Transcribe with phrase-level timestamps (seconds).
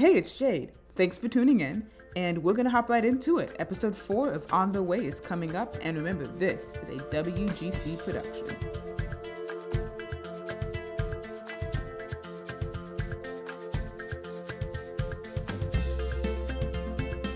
[0.00, 0.72] Hey, it's Jade.
[0.94, 1.84] Thanks for tuning in,
[2.16, 3.54] and we're gonna hop right into it.
[3.58, 7.98] Episode 4 of On the Way is coming up, and remember, this is a WGC
[7.98, 8.46] production.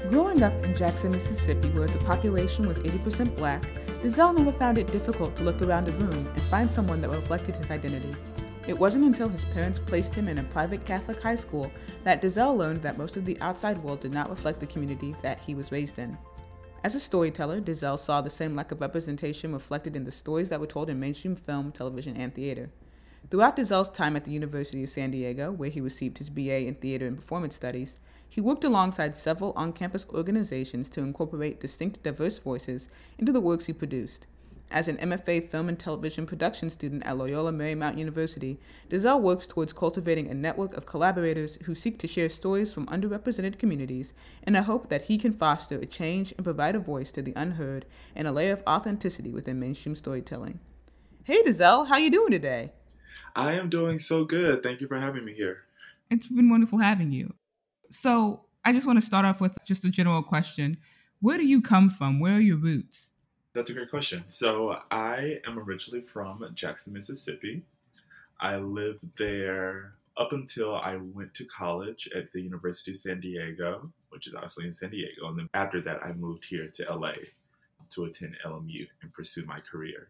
[0.08, 3.62] Growing up in Jackson, Mississippi, where the population was 80% black,
[4.02, 7.56] Dizelle never found it difficult to look around a room and find someone that reflected
[7.56, 8.16] his identity.
[8.66, 11.70] It wasn't until his parents placed him in a private Catholic high school
[12.02, 15.38] that Dizelle learned that most of the outside world did not reflect the community that
[15.40, 16.16] he was raised in.
[16.82, 20.60] As a storyteller, Dizelle saw the same lack of representation reflected in the stories that
[20.60, 22.70] were told in mainstream film, television, and theater.
[23.30, 26.74] Throughout Dizelle's time at the University of San Diego, where he received his BA in
[26.74, 32.38] Theater and Performance Studies, he worked alongside several on campus organizations to incorporate distinct, diverse
[32.38, 34.26] voices into the works he produced.
[34.74, 38.58] As an MFA film and television production student at Loyola Marymount University,
[38.90, 43.56] Dizelle works towards cultivating a network of collaborators who seek to share stories from underrepresented
[43.56, 47.22] communities in a hope that he can foster a change and provide a voice to
[47.22, 50.58] the unheard and a layer of authenticity within mainstream storytelling.
[51.22, 52.72] Hey Dizelle, how you doing today?
[53.36, 54.64] I am doing so good.
[54.64, 55.58] Thank you for having me here.
[56.10, 57.32] It's been wonderful having you.
[57.92, 60.78] So, I just want to start off with just a general question.
[61.20, 62.18] Where do you come from?
[62.18, 63.12] Where are your roots?
[63.54, 64.24] That's a great question.
[64.26, 67.62] So I am originally from Jackson, Mississippi.
[68.40, 73.90] I lived there up until I went to college at the University of San Diego,
[74.10, 75.28] which is obviously in San Diego.
[75.28, 77.12] And then after that, I moved here to LA
[77.90, 80.08] to attend LMU and pursue my career.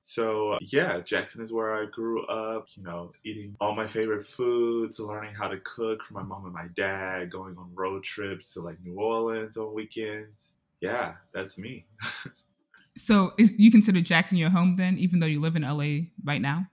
[0.00, 5.00] So, yeah, Jackson is where I grew up, you know, eating all my favorite foods,
[5.00, 8.60] learning how to cook from my mom and my dad, going on road trips to
[8.60, 10.54] like New Orleans on weekends.
[10.80, 11.86] Yeah, that's me.
[12.96, 16.40] So, is you consider Jackson your home then, even though you live in LA right
[16.40, 16.68] now?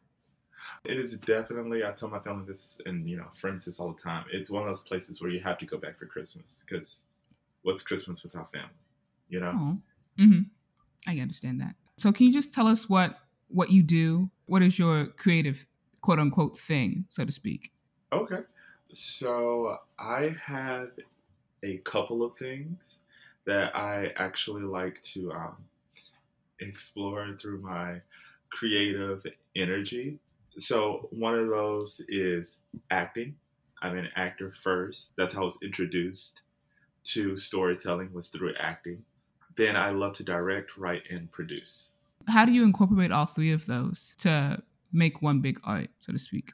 [0.86, 1.84] It is definitely.
[1.84, 4.26] I tell my family this and you know friends this all the time.
[4.32, 7.08] It's one of those places where you have to go back for Christmas because
[7.64, 8.70] what's Christmas without family?
[9.30, 9.54] You know.
[9.54, 9.78] Oh.
[10.22, 10.42] Mm-hmm.
[11.08, 11.76] I understand that.
[11.98, 13.18] So, can you just tell us what
[13.50, 14.30] what you do?
[14.46, 15.66] What is your creative
[16.02, 17.72] quote unquote thing, so to speak?
[18.12, 18.40] Okay.
[18.92, 20.90] So I have
[21.64, 23.00] a couple of things
[23.46, 25.56] that I actually like to um,
[26.68, 28.02] explore through my
[28.52, 29.24] creative
[29.56, 30.20] energy.
[30.58, 32.60] So, one of those is
[32.92, 33.36] acting.
[33.82, 35.14] I'm an actor first.
[35.18, 36.42] That's how I was introduced
[37.06, 39.04] to storytelling was through acting.
[39.56, 41.94] Then I love to direct, write, and produce.
[42.28, 46.20] How do you incorporate all three of those to make one big art, so to
[46.20, 46.52] speak?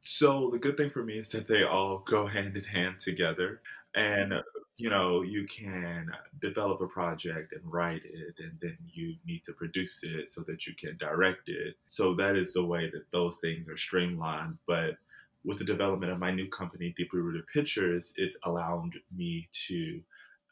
[0.00, 3.60] So the good thing for me is that they all go hand in hand together.
[3.94, 4.32] And
[4.76, 6.10] you know, you can
[6.40, 10.66] develop a project and write it, and then you need to produce it so that
[10.66, 11.76] you can direct it.
[11.86, 14.56] So that is the way that those things are streamlined.
[14.66, 14.96] But
[15.44, 20.00] with the development of my new company, Deeply Rooted Pictures, it's allowed me to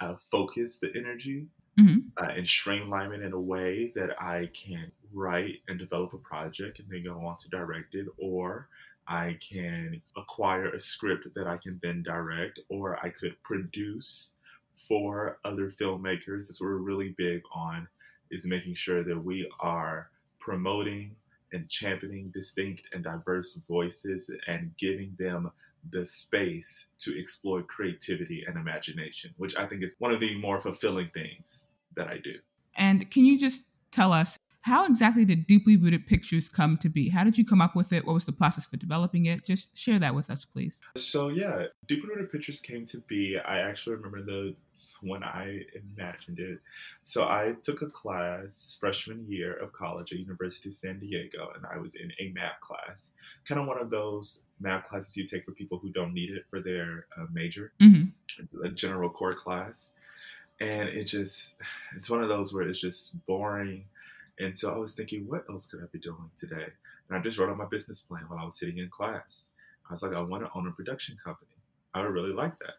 [0.01, 1.47] uh, focus the energy
[1.79, 1.99] mm-hmm.
[2.23, 6.79] uh, and streamline it in a way that I can write and develop a project
[6.79, 8.69] and then go on to direct it, or
[9.09, 14.35] I can acquire a script that I can then direct, or I could produce
[14.87, 16.47] for other filmmakers.
[16.47, 17.89] That's what we're really big on
[18.31, 21.17] is making sure that we are promoting
[21.53, 25.51] and championing distinct and diverse voices and giving them
[25.91, 30.61] the space to explore creativity and imagination, which I think is one of the more
[30.61, 31.65] fulfilling things
[31.97, 32.35] that I do.
[32.77, 37.09] And can you just tell us how exactly did Deeply Rooted Pictures come to be?
[37.09, 38.07] How did you come up with it?
[38.07, 39.45] What was the process for developing it?
[39.45, 40.81] Just share that with us, please.
[40.97, 43.39] So yeah, Deeply Rooted Pictures came to be.
[43.39, 44.57] I actually remember the
[45.01, 45.61] when I
[45.97, 46.59] imagined it.
[47.05, 51.65] So I took a class freshman year of college at University of San Diego, and
[51.73, 53.13] I was in a math class,
[53.47, 56.45] kind of one of those math classes you take for people who don't need it
[56.51, 58.65] for their uh, major, mm-hmm.
[58.65, 59.93] a general core class.
[60.61, 61.57] And it just,
[61.97, 63.85] it's one of those where it's just boring
[64.39, 66.67] and so I was thinking, what else could I be doing today?
[67.09, 69.49] And I just wrote on my business plan while I was sitting in class.
[69.89, 71.51] I was like, I want to own a production company.
[71.95, 72.75] I would really like that.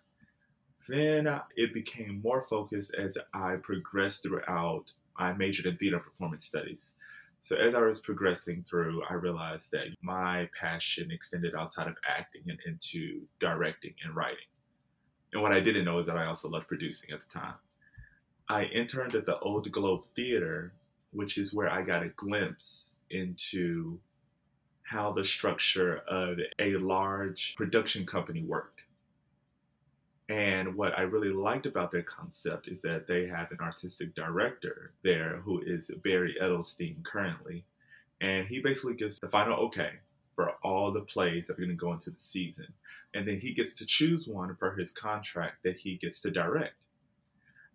[0.87, 4.91] Then it became more focused as I progressed throughout.
[5.17, 6.93] I majored in theater performance studies.
[7.41, 12.43] So as I was progressing through, I realized that my passion extended outside of acting
[12.47, 14.37] and into directing and writing.
[15.31, 17.55] And what I didn't know is that I also loved producing at the time.
[18.49, 20.73] I interned at the Old Globe Theater
[21.11, 23.99] which is where I got a glimpse into
[24.83, 28.81] how the structure of a large production company worked.
[30.29, 34.91] And what I really liked about their concept is that they have an artistic director
[35.03, 37.65] there who is Barry Edelstein currently.
[38.21, 39.93] And he basically gives the final okay
[40.35, 42.67] for all the plays that are going to go into the season.
[43.13, 46.85] And then he gets to choose one per his contract that he gets to direct.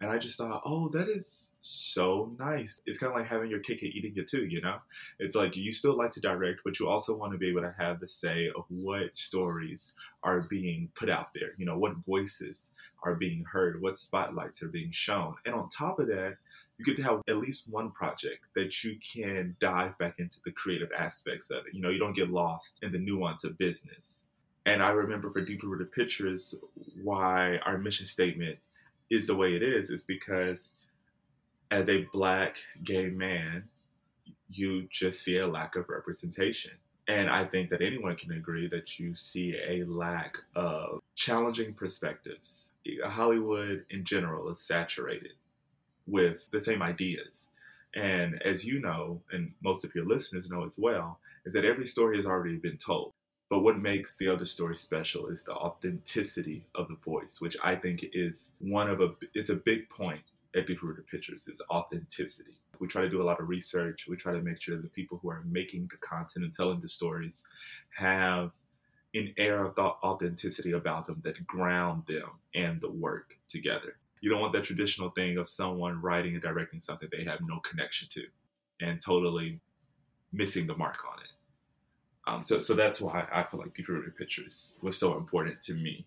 [0.01, 2.81] And I just thought, oh, that is so nice.
[2.85, 4.79] It's kind of like having your cake and eating it too, you know?
[5.19, 7.75] It's like you still like to direct, but you also want to be able to
[7.79, 12.73] have the say of what stories are being put out there, you know, what voices
[13.03, 15.37] are being heard, what spotlights are being shown.
[15.47, 16.37] And on top of that,
[16.77, 20.51] you get to have at least one project that you can dive back into the
[20.51, 21.75] creative aspects of it.
[21.75, 24.25] You know, you don't get lost in the nuance of business.
[24.67, 26.55] And I remember for Deeply Rooted Pictures,
[27.03, 28.59] why our mission statement
[29.15, 30.71] is the way it is, is because
[31.71, 33.65] as a black gay man,
[34.51, 36.73] you just see a lack of representation.
[37.07, 42.71] And I think that anyone can agree that you see a lack of challenging perspectives.
[43.05, 45.33] Hollywood in general is saturated
[46.07, 47.51] with the same ideas.
[47.95, 51.87] And as you know, and most of your listeners know as well, is that every
[51.87, 53.13] story has already been told.
[53.51, 57.77] But what makes the other story special is the authenticity of the voice, which I
[57.77, 60.23] think is one of a it's a big point
[60.57, 62.59] at Deeply Rooted Pictures is authenticity.
[62.81, 64.07] We try to do a lot of research.
[64.09, 66.81] We try to make sure that the people who are making the content and telling
[66.81, 67.45] the stories
[67.97, 68.51] have
[69.15, 74.41] an air of authenticity about them that ground them and the work together you don't
[74.41, 78.25] want that traditional thing of someone writing and directing something they have no connection to
[78.81, 79.61] and totally
[80.33, 81.24] missing the mark on it.
[82.27, 85.75] Um, so, so that's why I feel like Deeply Rooted Pictures was so important to
[85.75, 86.07] me,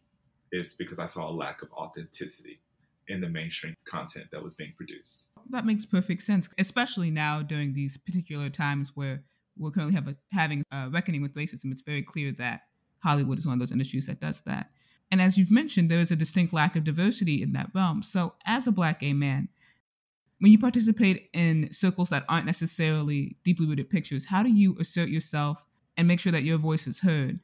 [0.51, 2.59] is because I saw a lack of authenticity
[3.07, 5.27] in the mainstream content that was being produced.
[5.49, 9.23] That makes perfect sense, especially now during these particular times where
[9.57, 11.71] we're currently have a, having a reckoning with racism.
[11.71, 12.61] It's very clear that
[12.99, 14.71] Hollywood is one of those industries that does that.
[15.09, 18.03] And as you've mentioned, there is a distinct lack of diversity in that realm.
[18.03, 19.47] So, as a black gay man,
[20.39, 25.09] when you participate in circles that aren't necessarily deeply rooted pictures, how do you assert
[25.09, 25.65] yourself
[25.97, 27.39] and make sure that your voice is heard?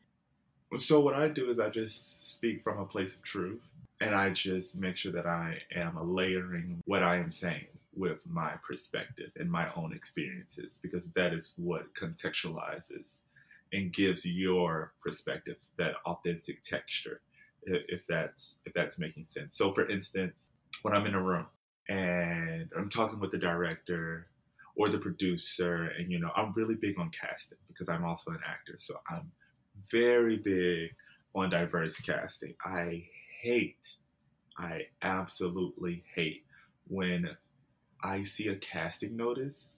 [0.77, 3.61] So, what I do is I just speak from a place of truth
[4.01, 8.53] and I just make sure that I am layering what I am saying with my
[8.67, 13.19] perspective and my own experiences because that is what contextualizes
[13.71, 17.21] and gives your perspective that authentic texture
[17.65, 19.55] if that's if that's making sense.
[19.55, 20.49] So for instance,
[20.81, 21.45] when I'm in a room
[21.87, 24.27] and I'm talking with the director
[24.75, 28.39] or the producer and you know, I'm really big on casting because I'm also an
[28.47, 28.75] actor.
[28.77, 29.31] So I'm
[29.91, 30.95] very big
[31.35, 32.55] on diverse casting.
[32.63, 33.05] I
[33.41, 33.95] hate
[34.57, 36.43] I absolutely hate
[36.87, 37.29] when
[38.03, 39.73] I see a casting notice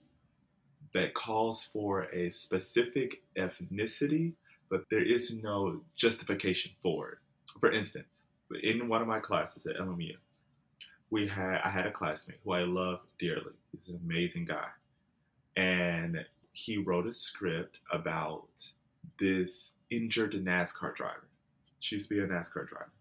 [0.92, 4.34] that calls for a specific ethnicity,
[4.68, 7.18] but there is no justification for it
[7.60, 8.24] for instance,
[8.62, 10.14] in one of my classes at LMU,
[11.10, 13.52] we had I had a classmate who I love dearly.
[13.72, 14.66] He's an amazing guy,
[15.56, 18.48] and he wrote a script about
[19.18, 21.28] this injured NASCAR driver.
[21.80, 22.92] She used to be a NASCAR driver.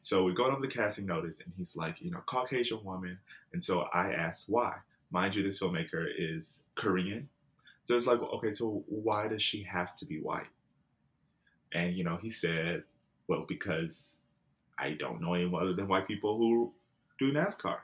[0.00, 3.18] So we go to the casting notice, and he's like, you know, Caucasian woman.
[3.52, 4.74] And so I asked why.
[5.10, 7.28] Mind you, this filmmaker is Korean.
[7.84, 10.46] So it's like, okay, so why does she have to be white?
[11.72, 12.84] And you know, he said
[13.28, 14.18] well, because
[14.78, 16.72] I don't know anyone other than white people who
[17.18, 17.78] do NASCAR.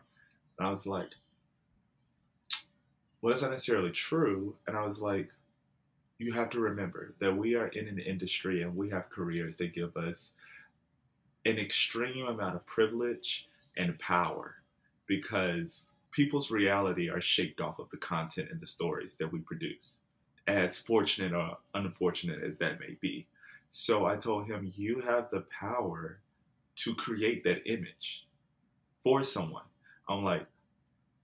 [0.58, 1.10] And I was like,
[3.20, 4.56] well, that's not necessarily true.
[4.66, 5.30] And I was like,
[6.18, 9.74] you have to remember that we are in an industry and we have careers that
[9.74, 10.32] give us
[11.46, 14.56] an extreme amount of privilege and power
[15.06, 20.00] because people's reality are shaped off of the content and the stories that we produce,
[20.46, 23.26] as fortunate or unfortunate as that may be.
[23.70, 26.18] So I told him, You have the power
[26.76, 28.26] to create that image
[29.02, 29.64] for someone.
[30.08, 30.46] I'm like,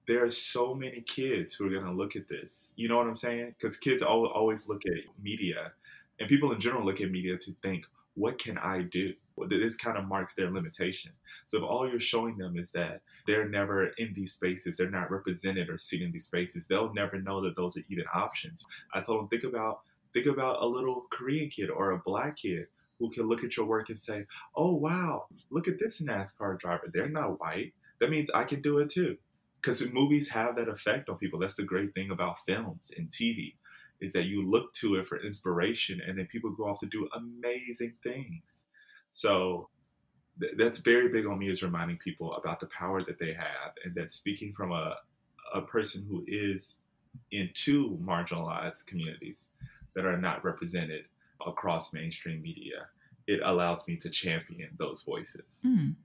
[0.07, 2.73] there are so many kids who are going to look at this.
[2.77, 3.55] You know what I'm saying?
[3.57, 5.73] Because kids always look at media,
[6.21, 7.85] and people in general look at media to think,
[8.15, 9.13] what can I do?
[9.49, 11.13] This kind of marks their limitation.
[11.45, 15.11] So if all you're showing them is that they're never in these spaces, they're not
[15.11, 18.65] represented or seen in these spaces, they'll never know that those are even options.
[18.95, 19.81] I told them, think about
[20.15, 23.67] Think about a little Korean kid or a black kid who can look at your
[23.67, 26.89] work and say, oh, wow, look at this NASCAR driver.
[26.91, 27.75] They're not white.
[28.01, 29.19] That means I can do it too.
[29.67, 31.41] Because movies have that effect on people.
[31.41, 33.57] That's the great thing about films and TV
[34.01, 37.09] is that you look to it for inspiration and then people go off to do
[37.17, 38.67] amazing things.
[39.11, 39.69] So
[40.41, 43.73] th- that's very big on me is reminding people about the power that they have
[43.85, 44.95] and that speaking from a,
[45.53, 46.77] a person who is
[47.33, 49.49] in two marginalized communities
[49.97, 51.07] that are not represented
[51.45, 52.87] across mainstream media.
[53.27, 55.61] It allows me to champion those voices.
[55.67, 55.97] Mm.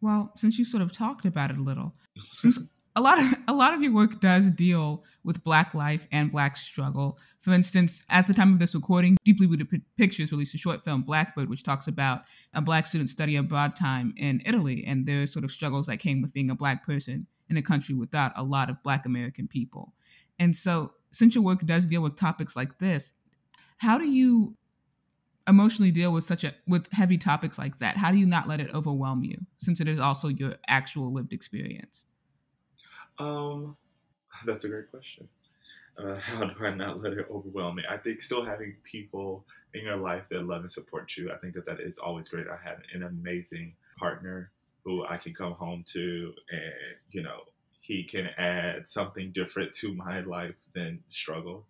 [0.00, 2.60] Well, since you sort of talked about it a little, since
[2.94, 6.56] a lot of a lot of your work does deal with black life and black
[6.56, 7.18] struggle.
[7.40, 10.84] For instance, at the time of this recording, Deeply Rooted P- Pictures released a short
[10.84, 12.22] film Blackbird which talks about
[12.54, 16.22] a black student study abroad time in Italy and their sort of struggles that came
[16.22, 19.92] with being a black person in a country without a lot of black American people.
[20.38, 23.12] And so, since your work does deal with topics like this,
[23.78, 24.56] how do you
[25.48, 27.96] emotionally deal with such a with heavy topics like that?
[27.96, 31.32] How do you not let it overwhelm you since it is also your actual lived
[31.32, 32.06] experience?
[33.22, 33.76] Um,
[34.46, 35.28] that's a great question.
[35.98, 37.84] Uh, how do I not let it overwhelm me?
[37.88, 41.30] I think still having people in your life that love and support you.
[41.32, 42.46] I think that that is always great.
[42.48, 44.50] I have an amazing partner
[44.84, 46.72] who I can come home to, and
[47.10, 47.42] you know,
[47.80, 51.66] he can add something different to my life than struggle.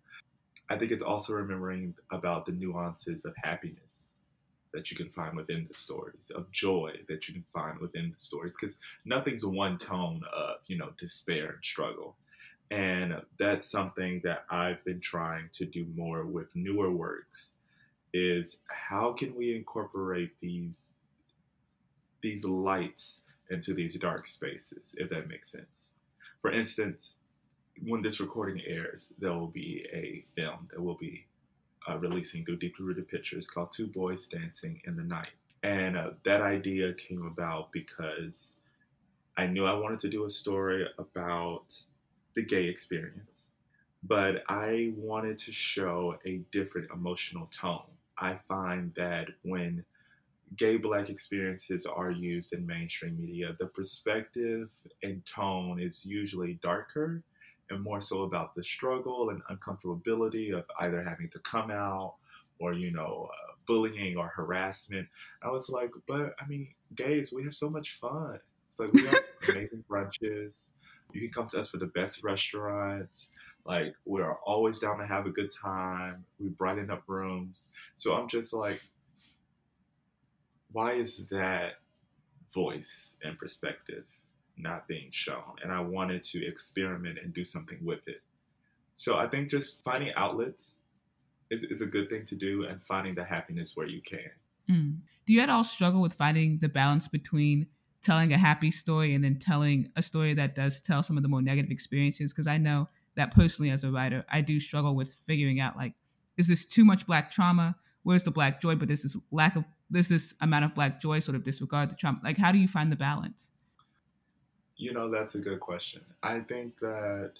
[0.69, 4.12] I think it's also remembering about the nuances of happiness
[4.73, 8.19] that you can find within the stories, of joy that you can find within the
[8.19, 12.15] stories, because nothing's one tone of, you know, despair and struggle.
[12.71, 17.53] And that's something that I've been trying to do more with newer works
[18.13, 20.93] is how can we incorporate these
[22.21, 25.93] these lights into these dark spaces, if that makes sense.
[26.41, 27.15] For instance,
[27.85, 31.25] when this recording airs, there will be a film that will be
[31.89, 35.31] uh, releasing through Deeply Rooted Pictures called Two Boys Dancing in the Night.
[35.63, 38.55] And uh, that idea came about because
[39.37, 41.73] I knew I wanted to do a story about
[42.35, 43.49] the gay experience,
[44.03, 47.85] but I wanted to show a different emotional tone.
[48.17, 49.83] I find that when
[50.57, 54.69] gay black experiences are used in mainstream media, the perspective
[55.01, 57.23] and tone is usually darker
[57.69, 62.15] and more so about the struggle and uncomfortability of either having to come out
[62.59, 65.07] or, you know, uh, bullying or harassment.
[65.41, 68.39] I was like, but I mean, gays, we have so much fun.
[68.69, 70.67] It's like we have amazing brunches.
[71.13, 73.29] You can come to us for the best restaurants.
[73.65, 76.25] Like we're always down to have a good time.
[76.39, 77.69] We brighten up rooms.
[77.95, 78.81] So I'm just like,
[80.71, 81.73] why is that
[82.53, 84.05] voice and perspective
[84.57, 85.55] not being shown?
[85.61, 88.21] And I wanted to experiment and do something with it.
[88.95, 90.77] So I think just finding outlets
[91.49, 94.31] is, is a good thing to do and finding the happiness where you can.
[94.69, 94.97] Mm.
[95.25, 97.67] Do you at all struggle with finding the balance between
[98.01, 101.29] telling a happy story and then telling a story that does tell some of the
[101.29, 102.33] more negative experiences?
[102.33, 105.93] Because I know that personally, as a writer, I do struggle with figuring out like,
[106.37, 107.75] is this too much black trauma?
[108.03, 108.75] Where's the black joy?
[108.75, 111.95] But there's this lack of there's this amount of black joy sort of disregard the
[111.95, 112.19] trauma.
[112.23, 113.51] Like, how do you find the balance?
[114.83, 116.01] You know, that's a good question.
[116.23, 117.31] I think that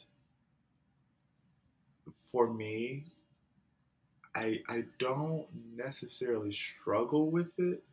[2.31, 3.03] for me,
[4.33, 5.45] I I don't
[5.75, 7.83] necessarily struggle with it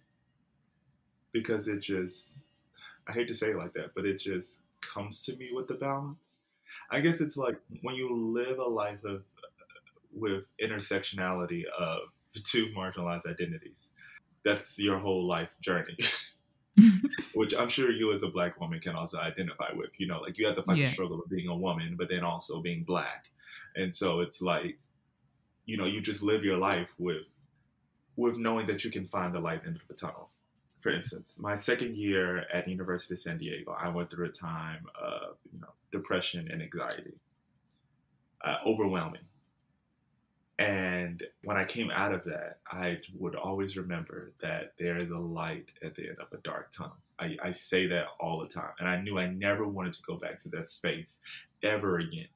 [1.33, 2.43] because it just
[3.09, 5.75] I hate to say it like that, but it just comes to me with the
[5.75, 6.37] balance.
[6.93, 9.25] I guess it's like when you live a life of
[10.15, 11.99] with intersectionality of
[12.45, 13.91] two marginalized identities
[14.45, 15.97] that's your whole life journey.
[17.35, 19.91] which I'm sure you as a black woman can also identify with.
[19.99, 20.87] You know, like you have to fight yeah.
[20.87, 23.31] the struggle of being a woman, but then also being black.
[23.77, 24.79] And so it's like,
[25.67, 27.23] you know, you just live your life with
[28.17, 30.31] with knowing that you can find the light end of the tunnel.
[30.81, 34.87] For instance, my second year at University of San Diego, I went through a time
[35.01, 37.15] of you know depression and anxiety,
[38.45, 39.23] uh, overwhelming.
[40.61, 45.17] And when I came out of that, I would always remember that there is a
[45.17, 46.99] light at the end of a dark tunnel.
[47.19, 48.73] I, I, say that all the time.
[48.79, 51.19] And I knew I never wanted to go back to that space
[51.63, 52.29] ever again,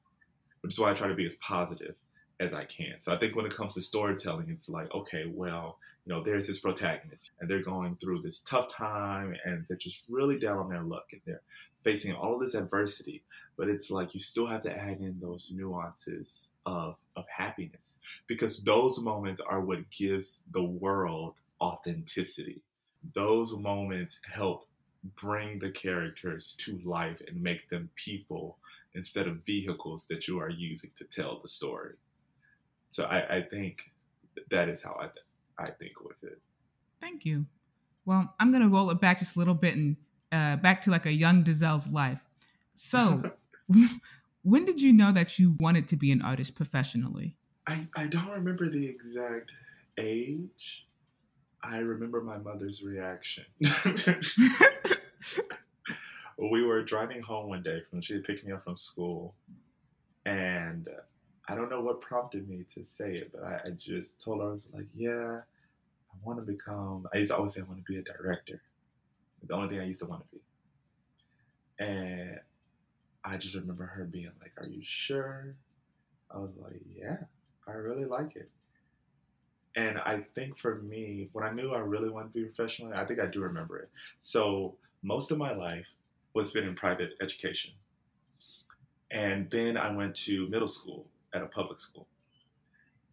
[0.61, 1.93] which is why I try to be as positive
[2.39, 2.95] as I can.
[2.99, 6.47] So I think when it comes to storytelling, it's like, okay, well, you know, there's
[6.47, 10.69] this protagonist and they're going through this tough time and they're just really down on
[10.69, 11.41] their luck and they're
[11.85, 13.23] facing all of this adversity,
[13.57, 18.59] but it's like you still have to add in those nuances of, of happiness because
[18.63, 22.61] those moments are what gives the world authenticity.
[23.13, 24.67] Those moments help
[25.21, 28.57] bring the characters to life and make them people
[28.95, 31.93] instead of vehicles that you are using to tell the story.
[32.89, 33.91] So I, I think
[34.49, 35.25] that is how I, th-
[35.59, 36.41] I think with it.
[36.99, 37.45] Thank you.
[38.05, 39.97] Well, I'm going to roll it back just a little bit and
[40.35, 42.19] uh, back to like a young Dizelle's life.
[42.75, 43.31] So,
[44.43, 47.35] when did you know that you wanted to be an artist professionally?
[47.67, 49.51] I, I don't remember the exact
[49.97, 50.85] age.
[51.63, 53.45] I remember my mother's reaction.
[56.37, 59.33] we were driving home one day from she picked me up from school,
[60.27, 60.87] and
[61.47, 64.49] I don't know what prompted me to say it, but I, I just told her
[64.49, 67.83] I was like, "Yeah, I want to become." I used to always say I want
[67.83, 68.61] to be a director,
[69.47, 70.41] the only thing I used to want to be.
[71.79, 72.39] And
[73.23, 75.55] I just remember her being like, Are you sure?
[76.31, 77.17] I was like, Yeah,
[77.67, 78.49] I really like it.
[79.75, 83.05] And I think for me, when I knew I really wanted to be professional, I
[83.05, 83.89] think I do remember it.
[84.21, 85.85] So most of my life
[86.33, 87.71] was spent in private education.
[89.11, 92.07] And then I went to middle school at a public school.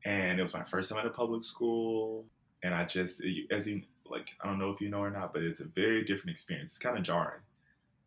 [0.04, 2.26] And it was my first time at a public school.
[2.62, 5.42] And I just, as you, like, I don't know if you know or not, but
[5.42, 6.72] it's a very different experience.
[6.72, 7.40] It's kind of jarring.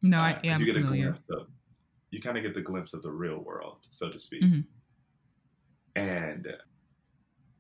[0.01, 1.09] No, I am you get familiar.
[1.09, 1.47] A glimpse of,
[2.12, 4.43] you kind of get the glimpse of the real world, so to speak.
[4.43, 4.65] Mhm.
[5.95, 6.47] And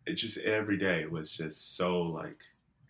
[0.05, 2.39] it just every day was just so like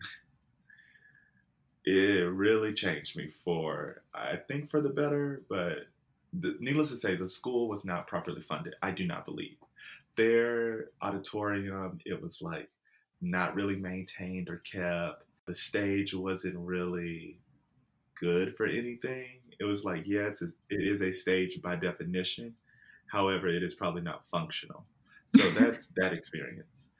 [1.84, 5.88] it really changed me for I think for the better, but
[6.32, 8.74] the, needless to say, the school was not properly funded.
[8.82, 9.56] I do not believe
[10.16, 12.00] their auditorium.
[12.04, 12.68] It was like
[13.20, 15.22] not really maintained or kept.
[15.46, 17.40] The stage wasn't really
[18.20, 19.42] good for anything.
[19.60, 22.56] It was like, yeah, it's a, it is a stage by definition.
[23.08, 24.86] However, it is probably not functional.
[25.28, 26.90] So that's that experience.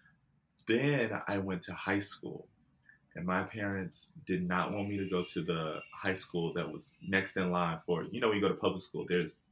[0.68, 2.48] Then I went to high school,
[3.14, 6.94] and my parents did not want me to go to the high school that was
[7.02, 9.46] next in line for, you know, when you go to public school, there's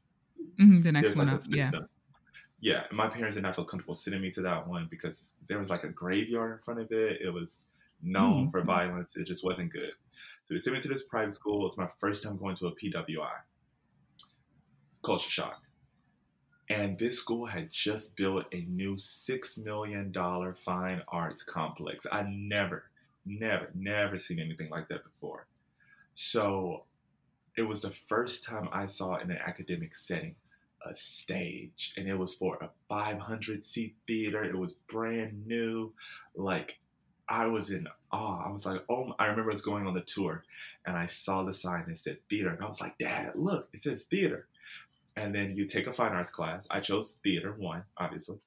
[0.59, 1.43] Mhm, the next there's one like up.
[1.47, 1.75] Yeah.
[2.61, 5.71] Yeah, my parents did not feel comfortable sending me to that one because there was
[5.71, 7.21] like a graveyard in front of it.
[7.21, 7.65] It was
[8.05, 8.51] known Mm.
[8.51, 9.17] for violence.
[9.17, 9.93] It just wasn't good.
[10.47, 11.67] So they sent me to this private school.
[11.67, 13.41] It was my first time going to a PWI.
[15.03, 15.63] Culture shock.
[16.69, 20.13] And this school had just built a new $6 million
[20.55, 22.07] fine arts complex.
[22.11, 22.91] I never,
[23.27, 25.47] never, never seen anything like that before.
[26.15, 26.85] So
[27.57, 30.37] it was the first time I saw in an academic setting
[30.87, 34.45] a stage, and it was for a 500 seat theater.
[34.45, 35.95] It was brand new.
[36.35, 36.79] Like,
[37.29, 38.47] I was in awe.
[38.47, 39.15] I was like, oh.
[39.19, 40.45] I remember us going on the tour,
[40.87, 43.83] and I saw the sign that said theater, and I was like, Dad, look, it
[43.83, 44.47] says theater.
[45.17, 46.67] And then you take a fine arts class.
[46.71, 48.39] I chose theater one, obviously,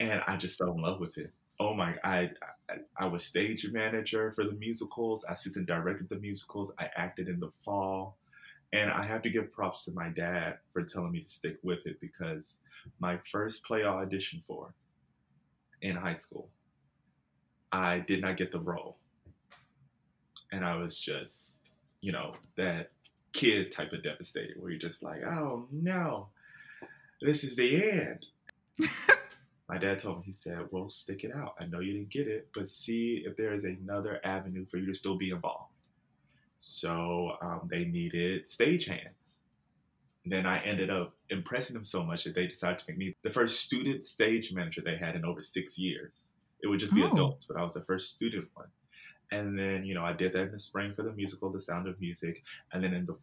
[0.00, 1.32] and I just fell in love with it.
[1.60, 1.94] Oh my!
[2.02, 2.30] I,
[2.68, 5.24] I I was stage manager for the musicals.
[5.24, 6.72] I assistant directed the musicals.
[6.78, 8.16] I acted in the fall.
[8.72, 11.86] And I have to give props to my dad for telling me to stick with
[11.86, 12.58] it because
[12.98, 14.74] my first play I auditioned for
[15.80, 16.48] in high school,
[17.74, 18.96] I did not get the role.
[20.52, 21.56] And I was just,
[22.00, 22.92] you know, that
[23.32, 26.28] kid type of devastated where you're just like, oh no,
[27.20, 28.26] this is the end.
[29.68, 31.56] my dad told me, he said, well, stick it out.
[31.58, 34.86] I know you didn't get it, but see if there is another avenue for you
[34.86, 35.72] to still be involved.
[36.60, 39.40] So um, they needed stagehands.
[40.24, 43.30] Then I ended up impressing them so much that they decided to make me the
[43.30, 46.30] first student stage manager they had in over six years.
[46.64, 47.12] It would just be Oh.
[47.12, 48.68] adults, but I was the first student one.
[49.30, 51.86] And then, you know, I did that in the spring for the musical, The Sound
[51.88, 52.42] of Music.
[52.72, 53.18] And then in the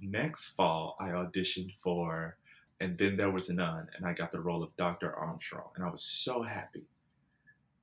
[0.00, 2.38] next fall, I auditioned for
[2.80, 5.14] And Then There Was None, and I got the role of Dr.
[5.14, 5.70] Armstrong.
[5.76, 6.86] And I was so happy.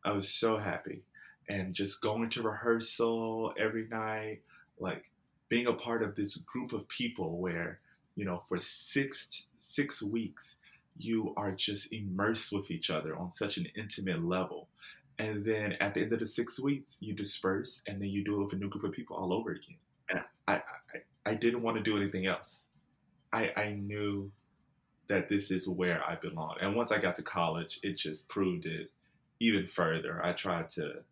[0.03, 1.03] I was so happy.
[1.49, 4.41] And just going to rehearsal every night,
[4.79, 5.03] like
[5.49, 7.79] being a part of this group of people where,
[8.15, 10.55] you know, for six six weeks,
[10.97, 14.69] you are just immersed with each other on such an intimate level.
[15.19, 18.41] And then at the end of the six weeks, you disperse and then you do
[18.41, 19.77] it with a new group of people all over again.
[20.09, 22.65] And I, I, I didn't want to do anything else.
[23.31, 24.31] I, I knew
[25.07, 26.55] that this is where I belong.
[26.61, 28.91] And once I got to college, it just proved it
[29.39, 30.23] even further.
[30.23, 31.03] I tried to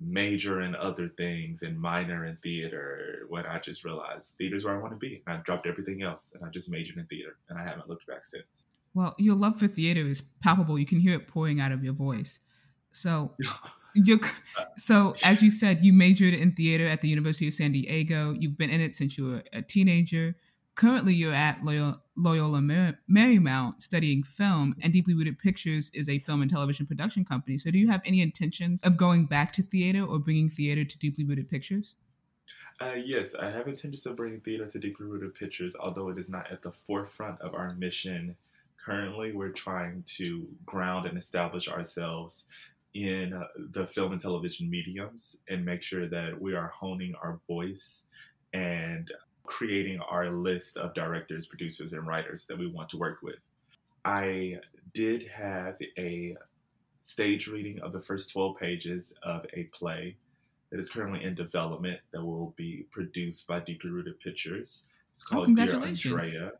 [0.00, 4.80] major in other things and minor in theater when I just realized theater's where I
[4.80, 5.22] want to be.
[5.26, 8.06] And I dropped everything else and I just majored in theater and I haven't looked
[8.06, 8.66] back since.
[8.92, 10.78] Well, your love for theater is palpable.
[10.78, 12.40] You can hear it pouring out of your voice.
[12.94, 13.34] So,
[13.94, 14.20] you
[14.76, 18.32] so as you said, you majored in theater at the University of San Diego.
[18.32, 20.34] You've been in it since you were a teenager.
[20.76, 26.18] Currently, you're at Loyola, Loyola Mar- Marymount studying film, and Deeply Rooted Pictures is a
[26.18, 27.58] film and television production company.
[27.58, 30.98] So, do you have any intentions of going back to theater or bringing theater to
[30.98, 31.94] Deeply Rooted Pictures?
[32.80, 36.28] Uh, yes, I have intentions of bringing theater to Deeply Rooted Pictures, although it is
[36.28, 38.34] not at the forefront of our mission
[38.84, 39.30] currently.
[39.32, 42.44] We're trying to ground and establish ourselves
[42.94, 47.40] in uh, the film and television mediums and make sure that we are honing our
[47.48, 48.02] voice
[48.52, 49.10] and
[49.44, 53.36] creating our list of directors, producers, and writers that we want to work with.
[54.04, 54.58] I
[54.92, 56.36] did have a
[57.02, 60.16] stage reading of the first 12 pages of a play
[60.70, 64.86] that is currently in development that will be produced by Deeply Rooted Pictures.
[65.12, 66.14] It's Oh, called Dear congratulations.
[66.14, 66.52] Andrea.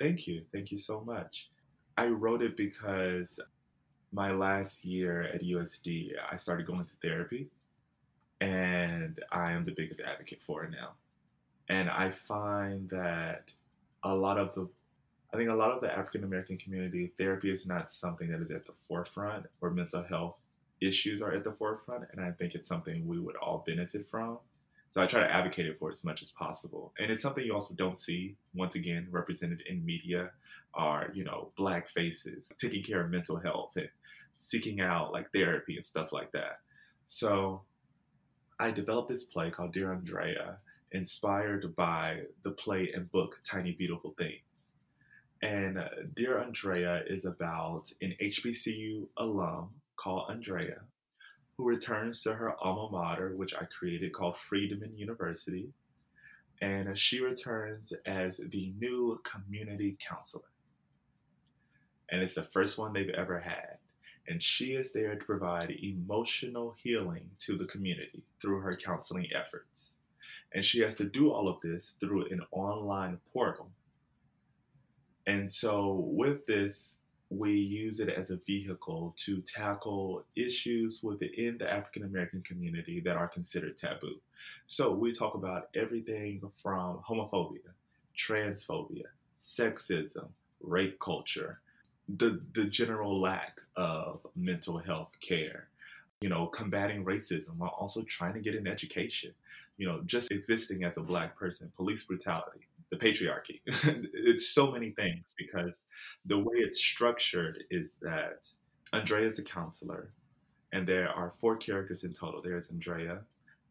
[0.00, 0.42] Thank you.
[0.52, 1.50] Thank you so much.
[1.96, 3.38] I wrote it because
[4.14, 7.48] my last year at USD, I started going to therapy,
[8.40, 10.92] and I am the biggest advocate for it now.
[11.68, 13.50] And I find that
[14.04, 14.68] a lot of the
[15.32, 18.52] I think a lot of the African American community, therapy is not something that is
[18.52, 20.36] at the forefront, or mental health
[20.80, 22.04] issues are at the forefront.
[22.12, 24.38] And I think it's something we would all benefit from.
[24.92, 26.92] So I try to advocate it for as much as possible.
[27.00, 30.30] And it's something you also don't see, once again, represented in media
[30.72, 33.88] are, you know, black faces taking care of mental health and
[34.36, 36.60] seeking out like therapy and stuff like that.
[37.04, 37.62] So
[38.58, 40.58] I developed this play called Dear Andrea,
[40.92, 44.72] inspired by the play and book Tiny Beautiful Things.
[45.42, 50.80] And uh, Dear Andrea is about an HBCU alum called Andrea
[51.56, 55.68] who returns to her alma mater, which I created called Freedman University.
[56.60, 60.44] And she returns as the new community counselor.
[62.10, 63.73] And it's the first one they've ever had.
[64.26, 69.96] And she is there to provide emotional healing to the community through her counseling efforts.
[70.52, 73.70] And she has to do all of this through an online portal.
[75.26, 76.96] And so, with this,
[77.30, 83.16] we use it as a vehicle to tackle issues within the African American community that
[83.16, 84.20] are considered taboo.
[84.66, 87.72] So, we talk about everything from homophobia,
[88.16, 89.06] transphobia,
[89.38, 90.28] sexism,
[90.60, 91.60] rape culture,
[92.08, 95.68] the, the general lack of mental health care,
[96.20, 99.32] you know, combating racism while also trying to get an education,
[99.76, 103.60] you know, just existing as a Black person, police brutality, the patriarchy.
[103.66, 105.84] it's so many things because
[106.26, 108.46] the way it's structured is that
[108.92, 110.10] Andrea is the counselor,
[110.72, 112.40] and there are four characters in total.
[112.42, 113.20] There's Andrea,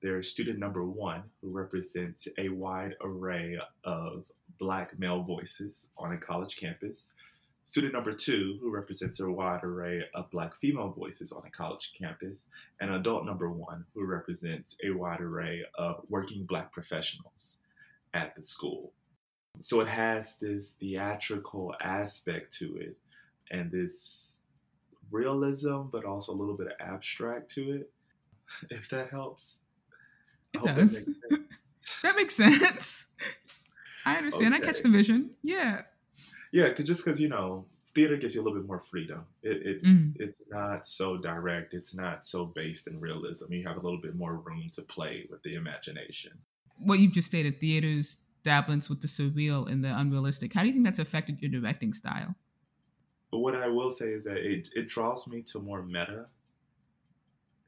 [0.02, 6.18] there's student number one, who represents a wide array of Black male voices on a
[6.18, 7.12] college campus.
[7.66, 11.94] Student number two, who represents a wide array of Black female voices on a college
[11.98, 12.48] campus,
[12.82, 17.58] and adult number one, who represents a wide array of working Black professionals
[18.14, 18.92] at the school.
[19.62, 22.98] So it has this theatrical aspect to it
[23.52, 24.34] and this
[25.12, 27.92] realism, but also a little bit of abstract to it,
[28.70, 29.58] if that helps.
[30.54, 31.06] It does.
[31.06, 31.62] That makes,
[32.04, 33.08] that makes sense.
[34.06, 34.54] I understand.
[34.54, 34.64] Okay.
[34.64, 35.32] I catch the vision.
[35.42, 35.84] Yeah.
[36.54, 39.26] Yeah, cause just because you know, theater gives you a little bit more freedom.
[39.42, 40.14] It, it mm.
[40.20, 41.74] it's not so direct.
[41.74, 43.52] It's not so based in realism.
[43.52, 46.32] You have a little bit more room to play with the imagination.
[46.78, 50.54] What you've just stated, theaters dabblings with the surreal and the unrealistic.
[50.54, 52.36] How do you think that's affected your directing style?
[53.32, 56.28] But what I will say is that it, it draws me to more meta.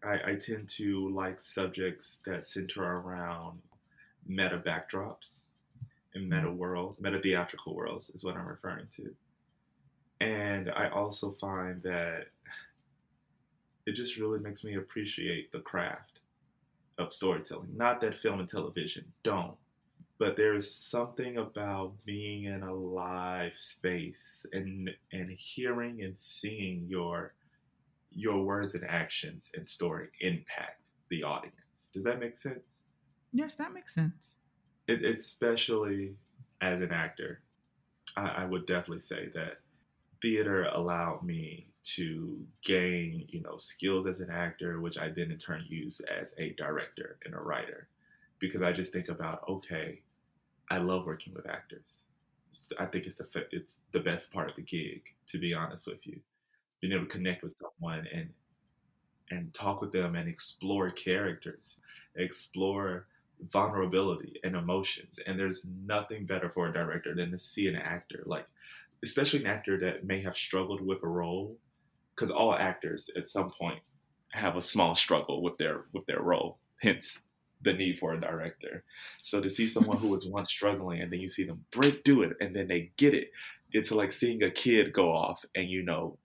[0.04, 3.62] I, I tend to like subjects that center around
[4.28, 5.46] meta backdrops
[6.20, 6.58] meta mm-hmm.
[6.58, 9.14] worlds, meta theatrical worlds is what I'm referring to.
[10.22, 12.28] And I also find that
[13.86, 16.20] it just really makes me appreciate the craft
[16.98, 17.76] of storytelling.
[17.76, 19.56] Not that film and television don't,
[20.18, 27.34] but there's something about being in a live space and and hearing and seeing your
[28.12, 31.90] your words and actions and story impact the audience.
[31.94, 32.84] Does that make sense?
[33.34, 34.38] Yes, that makes sense.
[34.88, 36.16] It, especially
[36.62, 37.42] as an actor,
[38.16, 39.60] I, I would definitely say that
[40.22, 45.38] theater allowed me to gain, you know, skills as an actor, which I then in
[45.38, 47.88] turn use as a director and a writer.
[48.40, 50.02] Because I just think about, okay,
[50.70, 52.02] I love working with actors.
[52.80, 56.08] I think it's the it's the best part of the gig, to be honest with
[56.08, 56.20] you.
[56.82, 58.30] Being able to connect with someone and
[59.32, 61.78] and talk with them and explore characters,
[62.16, 63.08] explore
[63.50, 65.20] vulnerability and emotions.
[65.26, 68.48] And there's nothing better for a director than to see an actor, like
[69.04, 71.58] especially an actor that may have struggled with a role,
[72.16, 73.80] because all actors at some point
[74.32, 76.60] have a small struggle with their with their role.
[76.82, 77.24] Hence
[77.62, 78.84] the need for a director.
[79.24, 82.24] So to see someone who was once struggling and then you see them break through
[82.24, 83.32] it and then they get it,
[83.72, 86.18] it's like seeing a kid go off and you know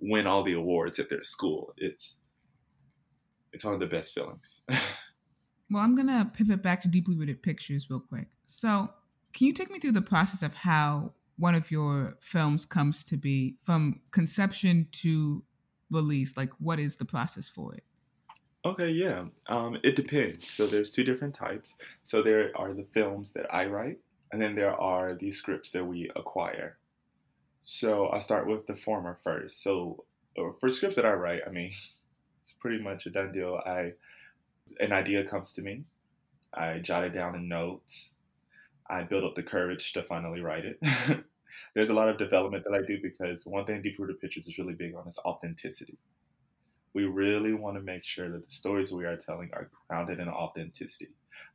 [0.00, 1.72] win all the awards at their school.
[1.76, 2.16] It's
[3.52, 4.62] it's one of the best feelings.
[5.70, 8.28] well, I'm gonna pivot back to deeply rooted pictures real quick.
[8.44, 8.88] So,
[9.32, 13.16] can you take me through the process of how one of your films comes to
[13.16, 15.42] be from conception to
[15.90, 16.36] release?
[16.36, 17.84] Like, what is the process for it?
[18.64, 19.24] Okay, yeah.
[19.48, 20.48] Um, it depends.
[20.48, 21.76] So there's two different types.
[22.04, 23.98] So there are the films that I write,
[24.32, 26.76] and then there are the scripts that we acquire.
[27.60, 29.62] So I'll start with the former first.
[29.62, 30.04] So
[30.38, 31.70] uh, for scripts that I write, I mean,
[32.40, 33.60] it's pretty much a done deal.
[33.64, 33.92] I
[34.78, 35.84] an idea comes to me,
[36.54, 38.14] I jot it down in notes,
[38.88, 40.80] I build up the courage to finally write it.
[41.74, 44.58] There's a lot of development that I do because one thing Deep Rooted Pictures is
[44.58, 45.98] really big on is authenticity
[46.94, 50.28] we really want to make sure that the stories we are telling are grounded in
[50.28, 51.10] authenticity,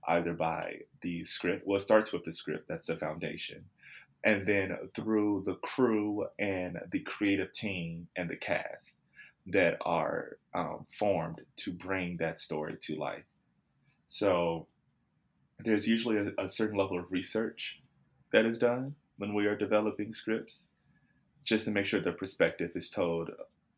[0.07, 1.67] either by the script.
[1.67, 3.65] Well, it starts with the script, that's the foundation.
[4.23, 8.97] and then through the crew and the creative team and the cast
[9.47, 13.25] that are um, formed to bring that story to life.
[14.07, 14.67] So
[15.59, 17.81] there's usually a, a certain level of research
[18.31, 20.67] that is done when we are developing scripts,
[21.43, 23.29] just to make sure the perspective is told,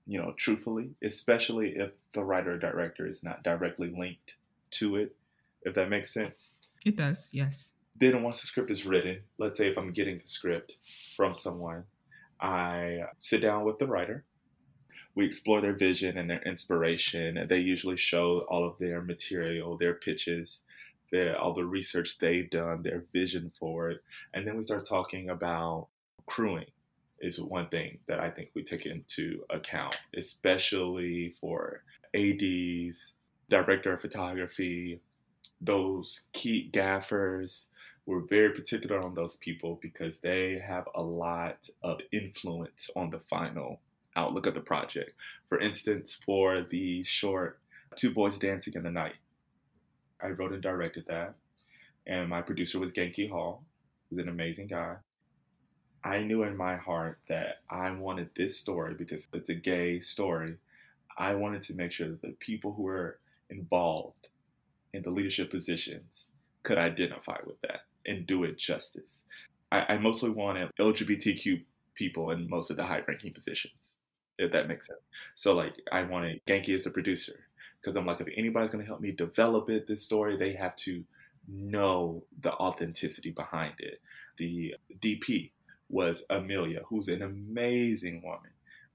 [0.05, 4.35] you know, truthfully, especially if the writer or director is not directly linked
[4.71, 5.15] to it,
[5.63, 6.53] if that makes sense.
[6.85, 7.73] It does, yes.
[7.99, 10.73] Then once the script is written, let's say if I'm getting the script
[11.15, 11.83] from someone,
[12.39, 14.23] I sit down with the writer.
[15.17, 17.37] We explore their vision and their inspiration.
[17.37, 20.61] And they usually show all of their material, their pitches,
[21.11, 24.03] their, all the research they've done, their vision for it.
[24.35, 25.87] And then we start talking about
[26.27, 26.67] crewing
[27.19, 31.81] is one thing that I think we take into account, especially for
[32.13, 33.13] ADs,
[33.49, 35.01] director of photography,
[35.59, 37.69] those key gaffers.
[38.05, 43.19] We're very particular on those people because they have a lot of influence on the
[43.19, 43.79] final
[44.17, 45.11] outlook of the project.
[45.49, 47.59] For instance, for the short
[47.95, 49.15] Two Boys Dancing in the Night,
[50.21, 51.35] I wrote and directed that.
[52.05, 53.63] And my producer was Genki Hall,
[54.09, 54.95] who's an amazing guy.
[56.03, 60.55] I knew in my heart that I wanted this story because it's a gay story.
[61.17, 64.27] I wanted to make sure that the people who were involved
[64.93, 66.29] in the leadership positions
[66.63, 69.23] could identify with that and do it justice.
[69.71, 71.63] I, I mostly wanted LGBTQ
[71.95, 73.95] people in most of the high ranking positions,
[74.37, 74.99] if that makes sense.
[75.35, 77.45] So, like, I wanted Genki as a producer
[77.79, 81.03] because I'm like, if anybody's to help me develop it, this story, they have to
[81.47, 84.01] know the authenticity behind it.
[84.37, 85.51] The DP
[85.89, 88.51] was Amelia, who's an amazing woman,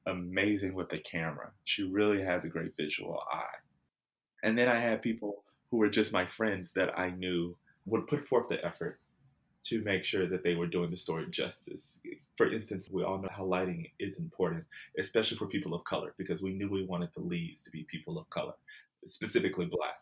[0.07, 1.51] amazing with the camera.
[1.65, 3.59] She really has a great visual eye.
[4.43, 8.27] And then I had people who were just my friends that I knew would put
[8.27, 9.01] forth the effort
[9.65, 11.99] to make sure that they were doing the story justice.
[12.37, 14.65] For instance, we all know how lighting is important,
[14.99, 18.19] especially for people of color, because we knew we wanted the leads to be people
[18.19, 18.55] of color,
[19.07, 20.01] specifically black.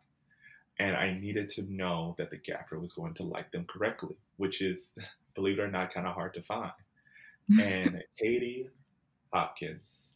[0.78, 4.62] And I needed to know that the gaffer was going to light them correctly, which
[4.62, 4.92] is,
[5.34, 6.72] believe it or not, kind of hard to find.
[7.60, 8.68] And Katie
[9.32, 10.10] Hopkins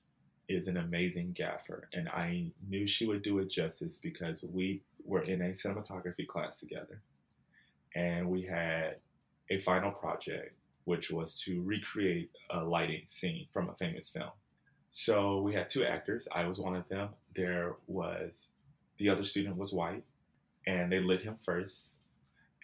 [0.49, 5.23] is an amazing gaffer, and I knew she would do it justice because we were
[5.23, 7.01] in a cinematography class together,
[7.95, 8.97] and we had
[9.51, 10.55] a final project,
[10.85, 14.31] which was to recreate a lighting scene from a famous film.
[14.91, 16.29] So we had two actors.
[16.33, 17.11] I was one of them.
[17.35, 18.49] There was
[18.99, 20.05] the other student was white,
[20.67, 21.97] and they lit him first,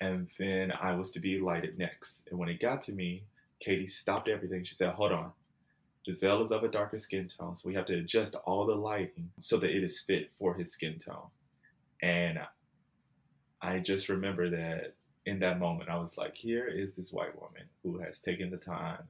[0.01, 2.29] and then I was to be lighted next.
[2.31, 3.25] And when it got to me,
[3.59, 4.65] Katie stopped everything.
[4.65, 5.33] She said, "Hold on."
[6.07, 9.31] Dizelle is of a darker skin tone, so we have to adjust all the lighting
[9.41, 11.29] so that it is fit for his skin tone.
[12.01, 12.39] And
[13.61, 14.95] I just remember that
[15.31, 18.57] in that moment, I was like, here is this white woman who has taken the
[18.57, 19.05] time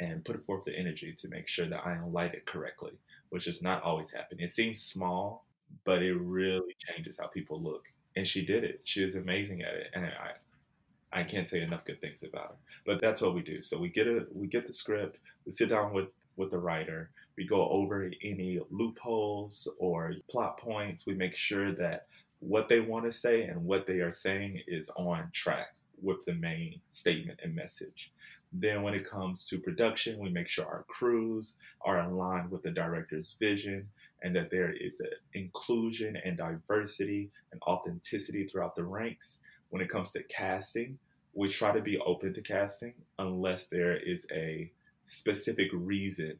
[0.00, 2.92] and put forth the energy to make sure that I am lighted correctly,
[3.30, 4.38] which does not always happen.
[4.38, 5.46] It seems small,
[5.84, 7.84] but it really changes how people look.
[8.16, 8.82] And she did it.
[8.84, 9.86] She was amazing at it.
[9.94, 12.56] And I, I can't say enough good things about her.
[12.84, 13.62] But that's what we do.
[13.62, 15.16] So we get a we get the script,
[15.46, 21.06] we sit down with with the writer, we go over any loopholes or plot points.
[21.06, 22.06] We make sure that
[22.40, 26.34] what they want to say and what they are saying is on track with the
[26.34, 28.12] main statement and message.
[28.52, 32.70] Then, when it comes to production, we make sure our crews are aligned with the
[32.70, 33.88] director's vision
[34.22, 35.00] and that there is
[35.34, 39.40] inclusion and diversity and authenticity throughout the ranks.
[39.70, 40.98] When it comes to casting,
[41.34, 44.70] we try to be open to casting unless there is a
[45.04, 46.38] specific reason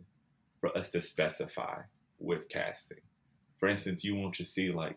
[0.60, 1.82] for us to specify
[2.18, 3.00] with casting.
[3.58, 4.96] For instance, you won't just see like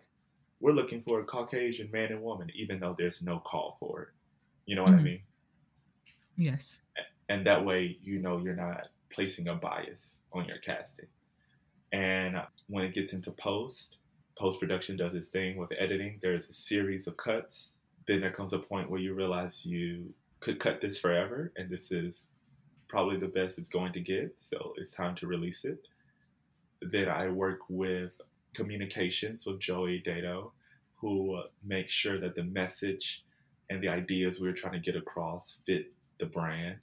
[0.60, 4.10] we're looking for a Caucasian man and woman, even though there's no call for it.
[4.65, 5.00] You know what mm-hmm.
[5.00, 5.22] I mean?
[6.38, 6.82] Yes.
[7.30, 11.08] And that way, you know, you're not placing a bias on your casting.
[11.91, 13.98] And when it gets into post,
[14.38, 16.19] post production does its thing with editing.
[16.22, 17.78] There's a series of cuts.
[18.08, 21.91] Then there comes a point where you realize you could cut this forever, and this
[21.91, 22.28] is
[22.88, 24.34] probably the best it's going to get.
[24.38, 25.80] So it's time to release it.
[26.82, 28.12] Then I work with
[28.53, 30.53] communications with Joey Dato,
[30.95, 33.23] who uh, makes sure that the message
[33.69, 36.77] and the ideas we are trying to get across fit the brand.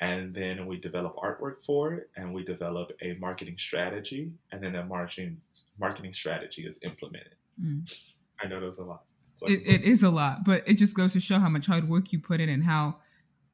[0.00, 4.72] And then we develop artwork for it, and we develop a marketing strategy, and then
[4.72, 5.40] that marketing
[5.78, 7.36] marketing strategy is implemented.
[7.62, 7.96] Mm.
[8.42, 9.04] I know there's a lot.
[9.42, 12.12] It, it is a lot, but it just goes to show how much hard work
[12.12, 12.96] you put in and how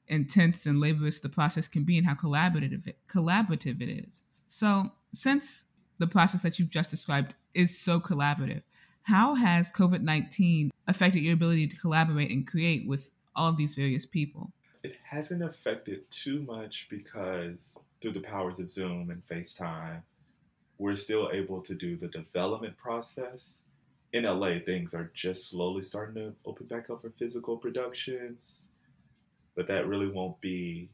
[0.07, 4.23] intense and laborious the process can be, and how collaborative it, collaborative it is.
[4.47, 5.67] So, since
[5.99, 8.63] the process that you've just described is so collaborative.
[9.03, 13.75] How has COVID 19 affected your ability to collaborate and create with all of these
[13.75, 14.53] various people?
[14.83, 20.03] It hasn't affected too much because through the powers of Zoom and FaceTime,
[20.79, 23.59] we're still able to do the development process.
[24.13, 28.67] In LA, things are just slowly starting to open back up for physical productions,
[29.57, 30.89] but that really won't be,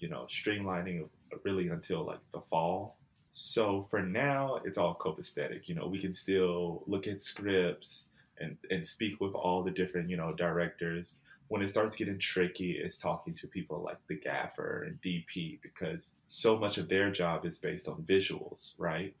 [0.00, 1.08] you know, streamlining
[1.44, 2.95] really until like the fall.
[3.38, 5.68] So for now, it's all copacetic.
[5.68, 8.08] You know, we can still look at scripts
[8.40, 11.18] and, and speak with all the different, you know, directors.
[11.48, 16.14] When it starts getting tricky, it's talking to people like the gaffer and DP because
[16.24, 19.14] so much of their job is based on visuals, right?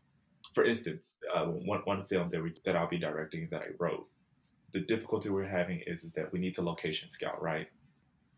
[0.54, 4.08] For instance, uh, one, one film that, we, that I'll be directing that I wrote,
[4.72, 7.68] the difficulty we're having is, is that we need to location scout, right?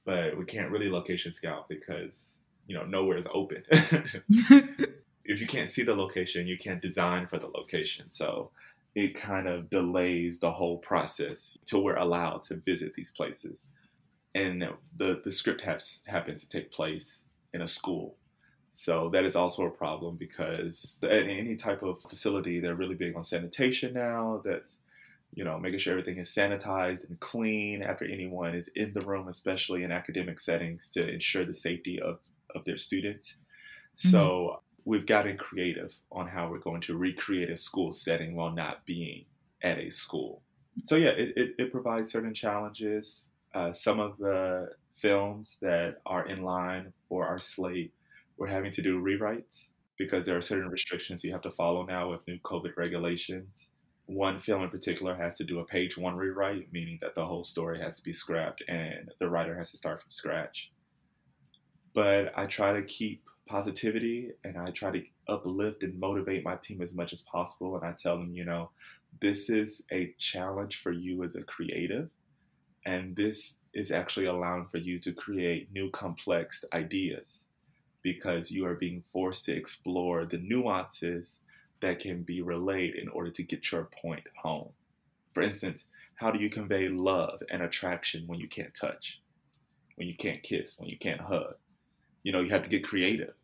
[0.04, 2.20] But we can't really location scout because,
[2.66, 3.62] you know, nowhere is open.
[5.28, 8.06] if you can't see the location, you can't design for the location.
[8.10, 8.50] So
[8.94, 13.66] it kind of delays the whole process till we're allowed to visit these places.
[14.34, 14.64] And
[14.96, 18.16] the, the script has, happens to take place in a school.
[18.70, 23.14] So that is also a problem because at any type of facility, they're really big
[23.14, 24.40] on sanitation now.
[24.44, 24.78] That's,
[25.34, 29.28] you know, making sure everything is sanitized and clean after anyone is in the room,
[29.28, 32.20] especially in academic settings, to ensure the safety of,
[32.54, 33.36] of their students.
[33.98, 34.10] Mm-hmm.
[34.10, 38.86] So we've gotten creative on how we're going to recreate a school setting while not
[38.86, 39.22] being
[39.62, 40.40] at a school.
[40.86, 43.28] So yeah, it, it, it provides certain challenges.
[43.54, 47.92] Uh, some of the films that are in line for our slate,
[48.38, 52.10] we're having to do rewrites because there are certain restrictions you have to follow now
[52.10, 53.68] with new COVID regulations.
[54.06, 57.44] One film in particular has to do a page one rewrite, meaning that the whole
[57.44, 60.70] story has to be scrapped and the writer has to start from scratch.
[61.92, 66.80] But I try to keep positivity and I try to uplift and motivate my team
[66.82, 67.76] as much as possible.
[67.76, 68.70] And I tell them, you know,
[69.20, 72.10] this is a challenge for you as a creative.
[72.86, 77.44] And this is actually allowing for you to create new complex ideas
[78.02, 81.40] because you are being forced to explore the nuances
[81.80, 84.70] that can be relayed in order to get your point home.
[85.32, 85.84] For instance,
[86.16, 89.20] how do you convey love and attraction when you can't touch,
[89.96, 91.54] when you can't kiss, when you can't hug?
[92.22, 93.34] You know, you have to get creative.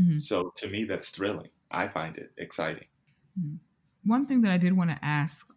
[0.00, 0.18] Mm-hmm.
[0.18, 1.48] So to me, that's thrilling.
[1.70, 2.86] I find it exciting.
[3.38, 3.56] Mm-hmm.
[4.10, 5.50] One thing that I did want to ask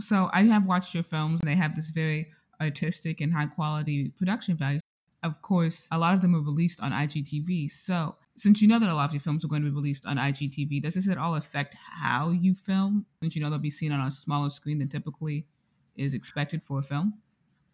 [0.00, 4.10] so I have watched your films and they have this very artistic and high quality
[4.16, 4.80] production value.
[5.22, 7.70] Of course, a lot of them are released on IGTV.
[7.70, 10.04] So, since you know that a lot of your films are going to be released
[10.04, 13.06] on IGTV, does this at all affect how you film?
[13.22, 15.46] Since you know they'll be seen on a smaller screen than typically
[15.96, 17.14] is expected for a film?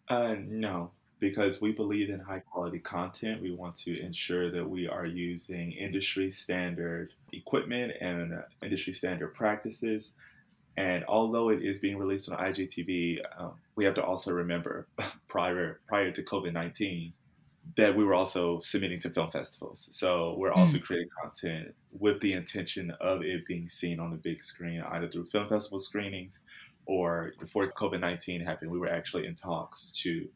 [0.07, 3.41] Uh, no, because we believe in high quality content.
[3.41, 9.35] We want to ensure that we are using industry standard equipment and uh, industry standard
[9.35, 10.11] practices.
[10.77, 14.87] And although it is being released on IGTV, um, we have to also remember
[15.29, 17.13] prior prior to COVID nineteen
[17.77, 19.87] that we were also submitting to film festivals.
[19.91, 20.83] So we're also mm.
[20.83, 25.25] creating content with the intention of it being seen on the big screen, either through
[25.25, 26.39] film festival screenings
[26.87, 30.27] or before COVID nineteen happened, we were actually in talks to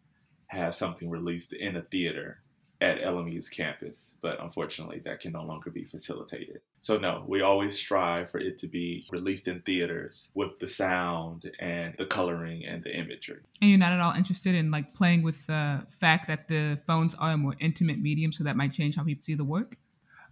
[0.47, 2.39] have something released in a theater
[2.81, 6.59] at LMU's campus, but unfortunately that can no longer be facilitated.
[6.81, 11.49] So no, we always strive for it to be released in theaters with the sound
[11.59, 13.39] and the coloring and the imagery.
[13.61, 17.15] And you're not at all interested in like playing with the fact that the phones
[17.15, 19.77] are a more intimate medium, so that might change how people see the work.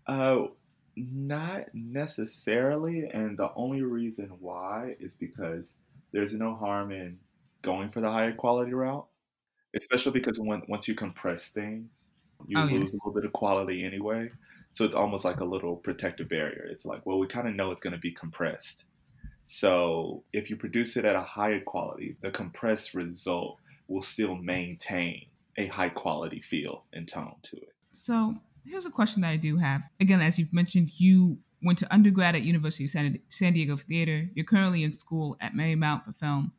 [0.05, 0.47] Uh,
[0.95, 5.73] not necessarily, and the only reason why is because
[6.11, 7.17] there's no harm in
[7.63, 9.07] going for the higher quality route
[9.75, 11.89] especially because when once you compress things,
[12.47, 12.93] you oh, lose yes.
[12.93, 14.29] a little bit of quality anyway.
[14.71, 16.67] So it's almost like a little protective barrier.
[16.69, 18.85] It's like, well, we kind of know it's going to be compressed.
[19.43, 23.57] So if you produce it at a higher quality, the compressed result
[23.87, 25.25] will still maintain
[25.57, 27.73] a high quality feel and tone to it.
[27.91, 29.83] So here's a question that I do have.
[29.99, 34.29] Again, as you've mentioned, you went to undergrad at University of San, San Diego Theater.
[34.33, 36.51] You're currently in school at Marymount for film.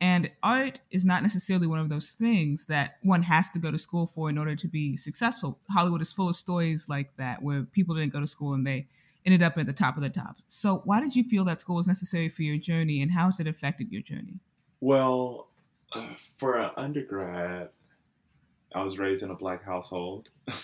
[0.00, 3.78] And art is not necessarily one of those things that one has to go to
[3.78, 5.58] school for in order to be successful.
[5.70, 8.86] Hollywood is full of stories like that where people didn't go to school and they
[9.26, 10.36] ended up at the top of the top.
[10.46, 13.40] So, why did you feel that school was necessary for your journey and how has
[13.40, 14.40] it affected your journey?
[14.80, 15.48] Well,
[15.92, 17.68] uh, for an undergrad,
[18.74, 20.30] I was raised in a black household.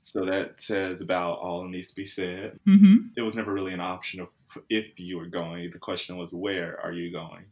[0.00, 2.58] so that says about all that needs to be said.
[2.66, 3.08] Mm-hmm.
[3.16, 4.28] It was never really an option of
[4.68, 5.70] if you were going.
[5.72, 7.44] The question was, where are you going?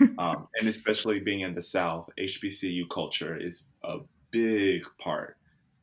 [0.18, 3.98] um, and especially being in the South, HBCU culture is a
[4.30, 5.36] big part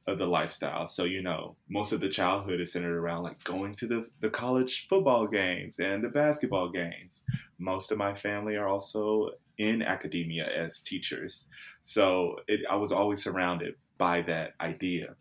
[0.06, 0.86] of the lifestyle.
[0.86, 4.30] So, you know, most of the childhood is centered around like going to the, the
[4.30, 7.24] college football games and the basketball games.
[7.58, 11.48] Most of my family are also in academia as teachers.
[11.82, 15.16] So it, I was always surrounded by that idea.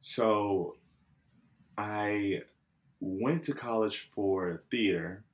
[0.00, 0.76] So
[1.76, 2.42] I
[3.02, 5.24] went to college for theater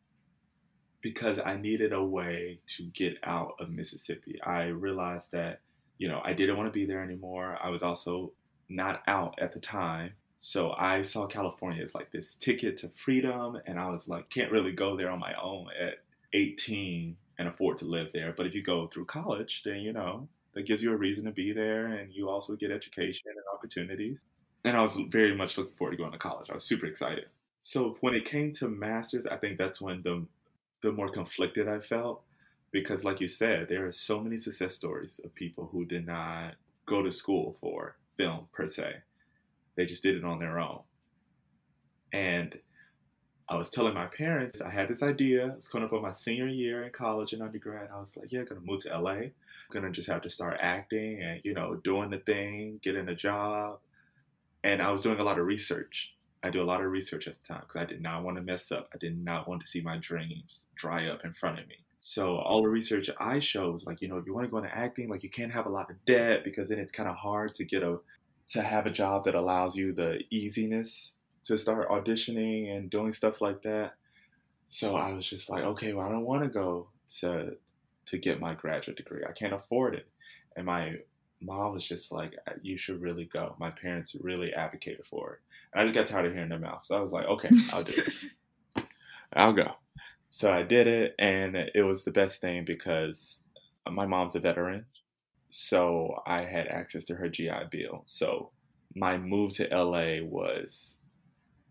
[1.02, 4.40] because I needed a way to get out of Mississippi.
[4.42, 5.60] I realized that,
[5.98, 7.58] you know, I didn't want to be there anymore.
[7.62, 8.32] I was also
[8.70, 10.12] not out at the time.
[10.38, 13.58] So I saw California as like this ticket to freedom.
[13.66, 15.98] And I was like, can't really go there on my own at
[16.32, 18.32] 18 and afford to live there.
[18.34, 21.32] But if you go through college, then, you know, that gives you a reason to
[21.32, 24.24] be there and you also get education and opportunities.
[24.64, 26.48] And I was very much looking forward to going to college.
[26.50, 27.26] I was super excited.
[27.60, 30.26] So when it came to masters, I think that's when the
[30.82, 32.24] the more conflicted I felt
[32.72, 36.54] because like you said, there are so many success stories of people who did not
[36.86, 39.02] go to school for film per se.
[39.76, 40.82] They just did it on their own.
[42.12, 42.58] And
[43.48, 45.48] I was telling my parents I had this idea.
[45.56, 47.90] It's coming up on my senior year in college and undergrad.
[47.94, 49.12] I was like, yeah, I'm gonna move to LA.
[49.12, 49.32] I'm
[49.70, 53.80] Gonna just have to start acting and, you know, doing the thing, getting a job.
[54.64, 56.14] And I was doing a lot of research.
[56.42, 58.42] I do a lot of research at the time because I did not want to
[58.42, 58.88] mess up.
[58.94, 61.76] I did not want to see my dreams dry up in front of me.
[62.00, 64.58] So all the research I showed was like, you know, if you want to go
[64.58, 67.16] into acting, like you can't have a lot of debt because then it's kind of
[67.16, 67.98] hard to get a
[68.50, 71.12] to have a job that allows you the easiness
[71.44, 73.92] to start auditioning and doing stuff like that.
[74.68, 76.88] So I was just like, okay, well, I don't want to go
[77.20, 77.56] to
[78.06, 79.22] to get my graduate degree.
[79.28, 80.06] I can't afford it.
[80.56, 80.96] And my
[81.40, 83.54] mom was just like, you should really go.
[83.58, 85.40] My parents really advocated for it.
[85.72, 86.82] And I just got tired of hearing their mouth.
[86.84, 88.84] So I was like, okay, I'll do it.
[89.32, 89.72] I'll go.
[90.30, 93.42] So I did it, and it was the best thing because
[93.90, 94.84] my mom's a veteran.
[95.50, 98.02] So I had access to her GI Bill.
[98.06, 98.50] So
[98.94, 100.96] my move to LA was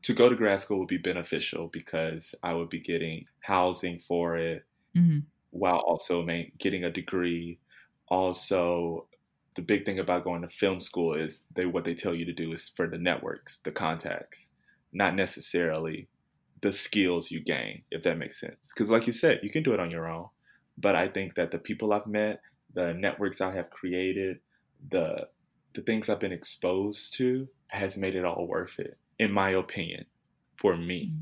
[0.04, 4.38] to go to grad school would be beneficial because I would be getting housing for
[4.38, 4.66] it
[4.96, 5.20] mm-hmm.
[5.52, 6.26] while also
[6.60, 7.60] getting a degree.
[8.08, 9.08] Also,
[9.58, 12.32] the big thing about going to film school is they what they tell you to
[12.32, 14.50] do is for the networks, the contacts,
[14.94, 16.08] not necessarily
[16.62, 18.72] the skills you gain, if that makes sense.
[18.74, 20.28] Because like you said, you can do it on your own.
[20.78, 22.42] But I think that the people I've met,
[22.76, 24.40] the networks I have created,
[24.90, 25.28] the
[25.74, 30.06] the things I've been exposed to has made it all worth it, in my opinion,
[30.56, 31.08] for me.
[31.08, 31.22] Mm-hmm.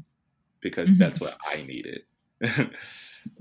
[0.60, 1.00] Because mm-hmm.
[1.00, 2.02] that's what I needed.
[2.42, 2.70] it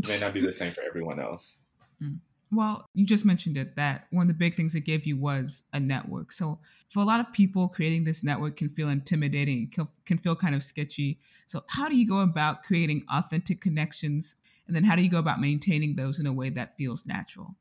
[0.07, 1.65] may not be the same for everyone else.
[2.01, 2.17] Mm-hmm.
[2.53, 5.63] Well, you just mentioned it that one of the big things it gave you was
[5.73, 6.31] a network.
[6.31, 9.73] So, for a lot of people, creating this network can feel intimidating,
[10.05, 11.19] can, feel kind of sketchy.
[11.47, 14.37] So, how do you go about creating authentic connections?
[14.67, 17.57] And then, how do you go about maintaining those in a way that feels natural?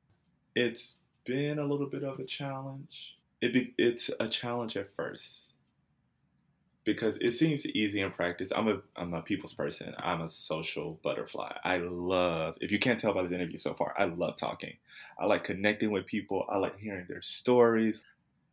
[0.55, 3.17] It's been a little bit of a challenge.
[3.41, 5.52] It be, it's a challenge at first
[6.85, 8.51] because it seems easy in practice.
[8.55, 9.93] I'm a I'm a people's person.
[9.97, 11.53] I'm a social butterfly.
[11.63, 14.75] I love if you can't tell by this interview so far, I love talking.
[15.17, 16.45] I like connecting with people.
[16.49, 18.03] I like hearing their stories.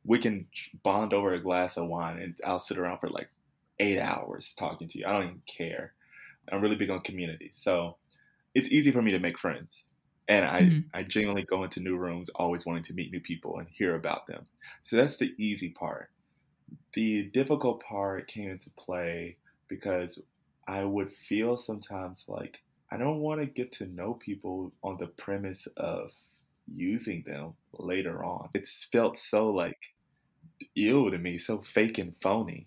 [0.05, 0.47] We can
[0.83, 3.29] bond over a glass of wine and I'll sit around for like
[3.79, 5.07] eight hours talking to you.
[5.07, 5.93] I don't even care.
[6.51, 7.51] I'm really big on community.
[7.53, 7.97] So
[8.55, 9.91] it's easy for me to make friends.
[10.29, 10.81] And I, mm-hmm.
[10.95, 14.27] I genuinely go into new rooms always wanting to meet new people and hear about
[14.27, 14.45] them.
[14.81, 16.11] So that's the easy part
[16.95, 19.37] the difficult part came into play
[19.69, 20.21] because
[20.67, 25.07] I would feel sometimes like I don't want to get to know people on the
[25.07, 26.11] premise of
[26.75, 28.49] using them later on.
[28.55, 29.95] It's felt so like
[30.77, 32.67] ill to me, so fake and phony.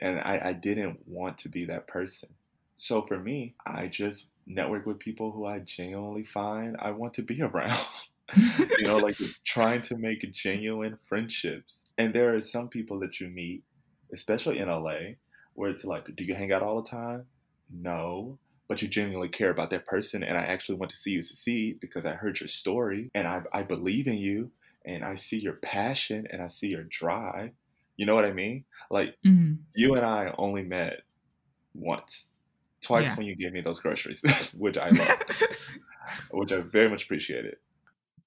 [0.00, 2.30] And I, I didn't want to be that person.
[2.76, 7.22] So for me, I just network with people who I genuinely find I want to
[7.22, 7.78] be around
[8.58, 11.84] you know, like trying to make genuine friendships.
[11.98, 13.62] And there are some people that you meet,
[14.12, 15.14] especially in LA,
[15.54, 17.26] where it's like, do you hang out all the time?
[17.72, 18.38] No.
[18.68, 21.80] But you genuinely care about that person, and I actually want to see you succeed
[21.80, 24.52] because I heard your story and I, I believe in you
[24.84, 27.50] and I see your passion and I see your drive.
[27.96, 28.64] You know what I mean?
[28.90, 29.54] Like, mm-hmm.
[29.74, 31.02] you and I only met
[31.74, 32.30] once,
[32.80, 33.16] twice yeah.
[33.16, 34.22] when you gave me those groceries,
[34.56, 35.18] which I love,
[36.30, 37.56] which I very much appreciated.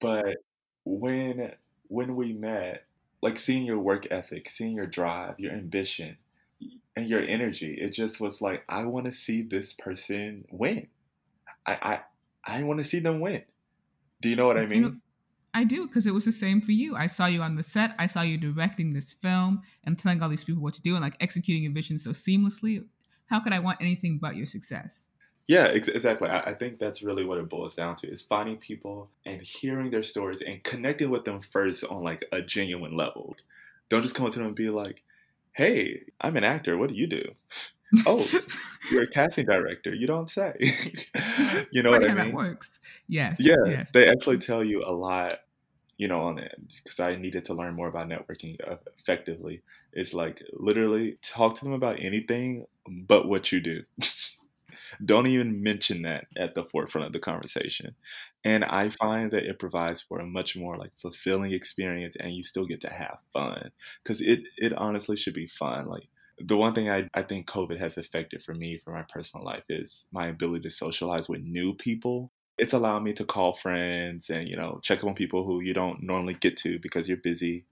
[0.03, 0.35] But
[0.83, 1.53] when
[1.87, 2.85] when we met,
[3.21, 6.17] like seeing your work ethic, seeing your drive, your ambition,
[6.97, 10.87] and your energy, it just was like I want to see this person win.
[11.65, 12.01] I
[12.45, 13.43] I, I want to see them win.
[14.21, 14.83] Do you know what I mean?
[14.83, 14.95] You know,
[15.53, 16.97] I do because it was the same for you.
[16.97, 17.95] I saw you on the set.
[17.97, 21.01] I saw you directing this film and telling all these people what to do and
[21.01, 22.83] like executing your vision so seamlessly.
[23.27, 25.09] How could I want anything but your success?
[25.47, 26.29] Yeah, ex- exactly.
[26.29, 29.91] I-, I think that's really what it boils down to is finding people and hearing
[29.91, 33.35] their stories and connecting with them first on like a genuine level.
[33.89, 35.03] Don't just come up to them and be like,
[35.53, 36.77] hey, I'm an actor.
[36.77, 37.23] What do you do?
[38.07, 38.27] oh,
[38.91, 39.93] you're a casting director.
[39.93, 40.55] You don't say.
[41.71, 42.15] you know Funny what I mean?
[42.15, 42.79] that works.
[43.07, 43.37] Yes.
[43.39, 43.91] Yeah, Yes.
[43.91, 45.39] they actually tell you a lot,
[45.97, 48.57] you know, on it because I needed to learn more about networking
[48.99, 49.61] effectively.
[49.91, 53.83] It's like literally talk to them about anything but what you do.
[55.03, 57.95] Don't even mention that at the forefront of the conversation.
[58.43, 62.43] And I find that it provides for a much more like fulfilling experience and you
[62.43, 63.71] still get to have fun
[64.03, 65.87] because it, it honestly should be fun.
[65.87, 66.07] Like
[66.39, 69.65] the one thing I, I think COVID has affected for me for my personal life
[69.69, 74.47] is my ability to socialize with new people it's allowed me to call friends and
[74.47, 77.65] you know check up on people who you don't normally get to because you're busy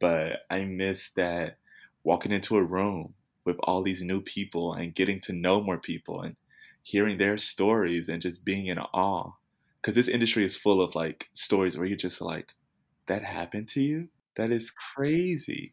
[0.00, 1.58] but i miss that
[2.04, 6.22] walking into a room with all these new people and getting to know more people
[6.22, 6.36] and
[6.84, 9.32] hearing their stories and just being in awe
[9.80, 12.54] because this industry is full of like stories where you're just like
[13.08, 15.72] that happened to you that is crazy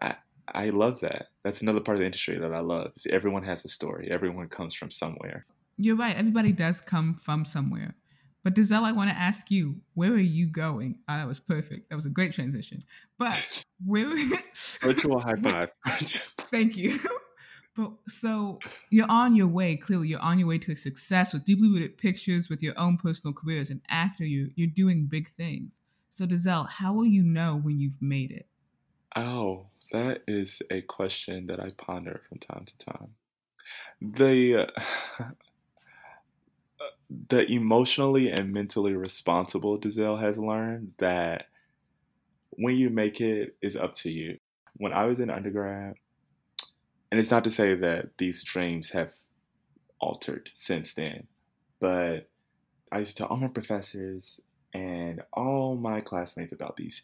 [0.00, 0.14] i
[0.48, 3.64] i love that that's another part of the industry that i love is everyone has
[3.64, 6.16] a story everyone comes from somewhere You're right.
[6.16, 7.96] Everybody does come from somewhere.
[8.44, 10.98] But Dizelle, I want to ask you, where are you going?
[11.08, 11.88] Ah, that was perfect.
[11.88, 12.82] That was a great transition.
[13.18, 14.14] But where?
[14.82, 15.72] virtual high five
[16.50, 16.98] Thank you.
[17.76, 18.60] But so
[18.90, 19.76] you're on your way.
[19.76, 23.34] Clearly, you're on your way to success with deeply rooted pictures, with your own personal
[23.34, 24.24] career as an actor.
[24.24, 25.80] You you're doing big things.
[26.10, 28.46] So Dizelle, how will you know when you've made it?
[29.16, 33.08] Oh, that is a question that I ponder from time to time.
[34.00, 34.72] The
[37.28, 41.46] the emotionally and mentally responsible Dizelle has learned that
[42.50, 44.38] when you make it is up to you.
[44.76, 45.94] When I was in undergrad,
[47.14, 49.12] and it's not to say that these dreams have
[50.00, 51.28] altered since then,
[51.80, 52.30] but
[52.92, 54.40] I used to tell all my professors
[54.74, 57.02] and all my classmates about these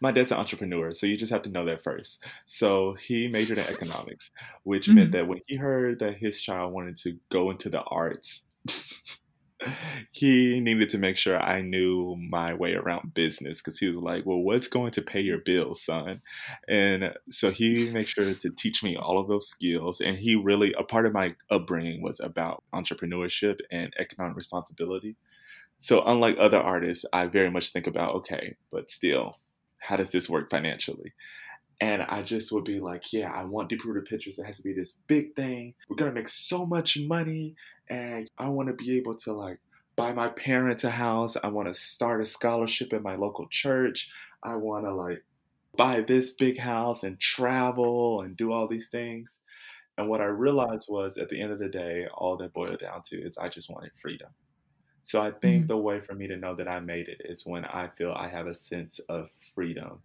[0.00, 2.24] my dad's an entrepreneur, so you just have to know that first.
[2.46, 4.30] So he majored in economics,
[4.64, 4.94] which Mhm.
[4.94, 8.42] meant that when he heard that his child wanted to go into the arts,
[10.10, 14.24] he needed to make sure I knew my way around business because he was like,
[14.26, 16.22] Well, what's going to pay your bills, son?
[16.68, 20.00] And so he made sure to teach me all of those skills.
[20.00, 25.16] And he really, a part of my upbringing was about entrepreneurship and economic responsibility.
[25.78, 29.38] So, unlike other artists, I very much think about, okay, but still,
[29.78, 31.14] how does this work financially?
[31.80, 34.38] And I just would be like, yeah, I want Deep Rooted Pictures.
[34.38, 35.74] It has to be this big thing.
[35.88, 37.56] We're going to make so much money.
[37.88, 39.60] And I want to be able to like
[39.96, 41.36] buy my parents a house.
[41.42, 44.10] I want to start a scholarship in my local church.
[44.42, 45.24] I want to like
[45.76, 49.40] buy this big house and travel and do all these things.
[49.98, 53.02] And what I realized was at the end of the day, all that boiled down
[53.06, 54.30] to is I just wanted freedom.
[55.02, 55.68] So I think Mhm.
[55.68, 58.28] the way for me to know that I made it is when I feel I
[58.28, 60.02] have a sense of freedom,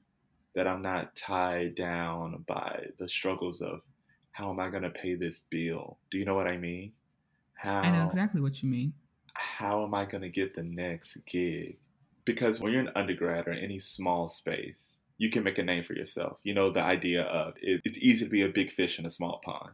[0.55, 3.81] that I'm not tied down by the struggles of
[4.31, 5.97] how am I going to pay this bill?
[6.09, 6.93] Do you know what I mean?
[7.53, 8.93] How I know exactly what you mean.
[9.33, 11.77] how am I going to get the next gig?
[12.25, 15.93] Because when you're an undergrad or any small space, you can make a name for
[15.93, 16.39] yourself.
[16.43, 19.09] You know, the idea of it, it's easy to be a big fish in a
[19.09, 19.71] small pond.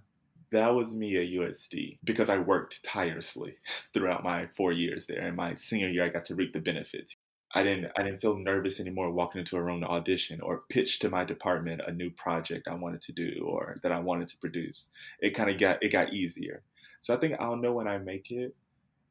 [0.51, 3.55] That was me at USD because I worked tirelessly
[3.93, 5.21] throughout my four years there.
[5.21, 7.15] And my senior year, I got to reap the benefits.
[7.53, 10.99] I didn't I didn't feel nervous anymore walking into a room to audition or pitch
[10.99, 14.37] to my department a new project I wanted to do or that I wanted to
[14.37, 14.89] produce.
[15.19, 16.63] It kind of got it got easier.
[17.01, 18.55] So I think I'll know when I make it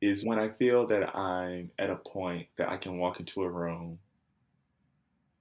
[0.01, 3.51] is when I feel that I'm at a point that I can walk into a
[3.51, 3.99] room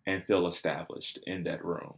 [0.05, 1.93] and feel established in that room.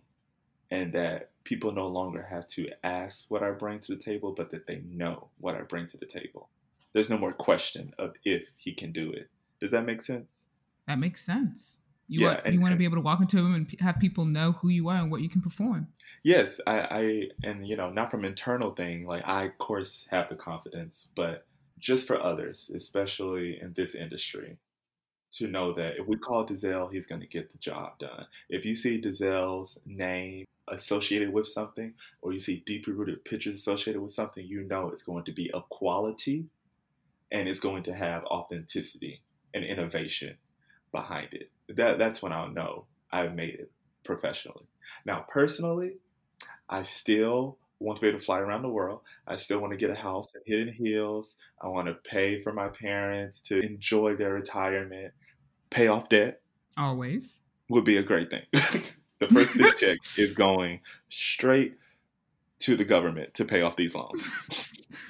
[0.69, 4.51] And that people no longer have to ask what I bring to the table, but
[4.51, 6.49] that they know what I bring to the table.
[6.93, 9.29] There's no more question of if he can do it.
[9.59, 10.45] Does that make sense?
[10.91, 11.79] That makes sense.
[12.07, 13.79] You Yeah, want and- you want to be able to walk into a room and
[13.79, 15.87] have people know who you are and what you can perform.
[16.23, 20.27] Yes, I, I and you know, not from internal thing, like I of course have
[20.29, 21.45] the confidence, but
[21.79, 24.57] just for others, especially in this industry,
[25.33, 28.25] to know that if we call Dizelle, he's gonna get the job done.
[28.49, 34.01] If you see Dizelle's name associated with something, or you see deeply rooted pictures associated
[34.01, 36.45] with something, you know it's going to be of quality
[37.31, 39.21] and it's going to have authenticity
[39.53, 40.35] and innovation
[40.91, 41.49] behind it.
[41.69, 43.71] That that's when I'll know I've made it
[44.03, 44.65] professionally.
[45.05, 45.97] Now, personally,
[46.69, 49.01] I still want to be able to fly around the world.
[49.27, 51.37] I still want to get a house in Hidden Hills.
[51.61, 55.13] I want to pay for my parents to enjoy their retirement.
[55.69, 56.41] Pay off debt
[56.77, 57.41] Always.
[57.69, 58.43] would be a great thing.
[59.19, 61.75] the first big check is going straight
[62.59, 64.29] to the government to pay off these loans.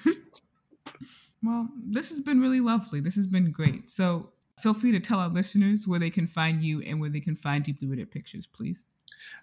[1.44, 3.00] Well, this has been really lovely.
[3.00, 3.90] This has been great.
[3.90, 4.30] So,
[4.62, 7.36] feel free to tell our listeners where they can find you and where they can
[7.36, 8.86] find Deeply Rooted Pictures, please.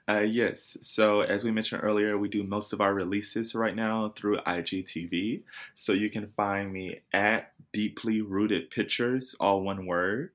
[0.09, 0.77] Uh, yes.
[0.81, 5.43] So, as we mentioned earlier, we do most of our releases right now through IGTV.
[5.75, 10.31] So, you can find me at Deeply Rooted Pictures, all one word.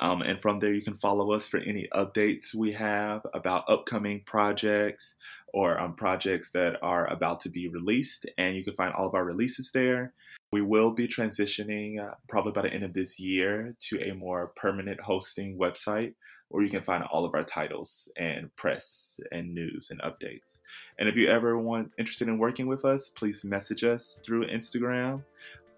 [0.00, 4.20] Um, and from there, you can follow us for any updates we have about upcoming
[4.26, 5.14] projects
[5.52, 8.26] or um, projects that are about to be released.
[8.36, 10.12] And you can find all of our releases there.
[10.54, 14.52] We will be transitioning uh, probably by the end of this year to a more
[14.54, 16.14] permanent hosting website
[16.46, 20.60] where you can find all of our titles and press and news and updates.
[20.96, 25.24] And if you ever want interested in working with us, please message us through Instagram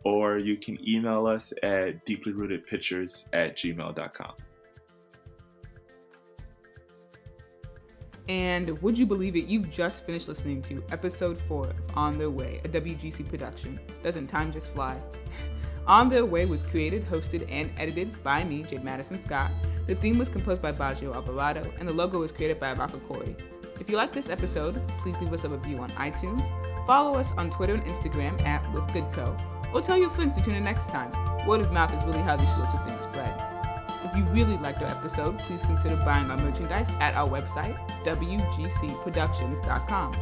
[0.04, 4.34] or you can email us at deeplyrootedpictures at gmail.com.
[8.28, 9.46] And would you believe it?
[9.46, 13.78] You've just finished listening to episode four of On Their Way, a WGC production.
[14.02, 15.00] Doesn't time just fly?
[15.86, 19.52] On Their Way was created, hosted, and edited by me, Jade Madison Scott.
[19.86, 23.36] The theme was composed by Baggio Alvarado, and the logo was created by Raka Corey.
[23.78, 26.46] If you like this episode, please leave us a review on iTunes,
[26.86, 30.64] follow us on Twitter and Instagram at WithGoodCo, or tell your friends to tune in
[30.64, 31.12] next time.
[31.46, 33.55] Word of mouth is really how these sorts of things spread.
[34.16, 40.12] If you really liked our episode, please consider buying our merchandise at our website, WGCProductions.com.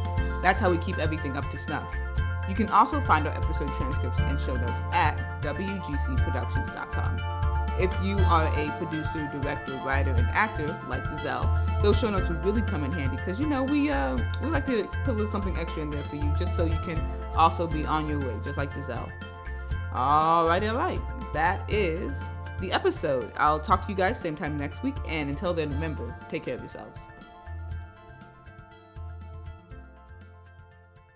[0.41, 1.95] That's how we keep everything up to snuff.
[2.49, 7.21] You can also find our episode transcripts and show notes at WGCProductions.com.
[7.79, 12.39] If you are a producer, director, writer, and actor like Dizelle, those show notes will
[12.39, 15.25] really come in handy because you know we uh, we like to put a little
[15.25, 16.99] something extra in there for you just so you can
[17.35, 19.09] also be on your way, just like Dizelle.
[19.93, 20.99] All right, all right.
[21.33, 22.27] That is
[22.59, 23.31] the episode.
[23.37, 26.55] I'll talk to you guys same time next week, and until then, remember, take care
[26.55, 27.09] of yourselves.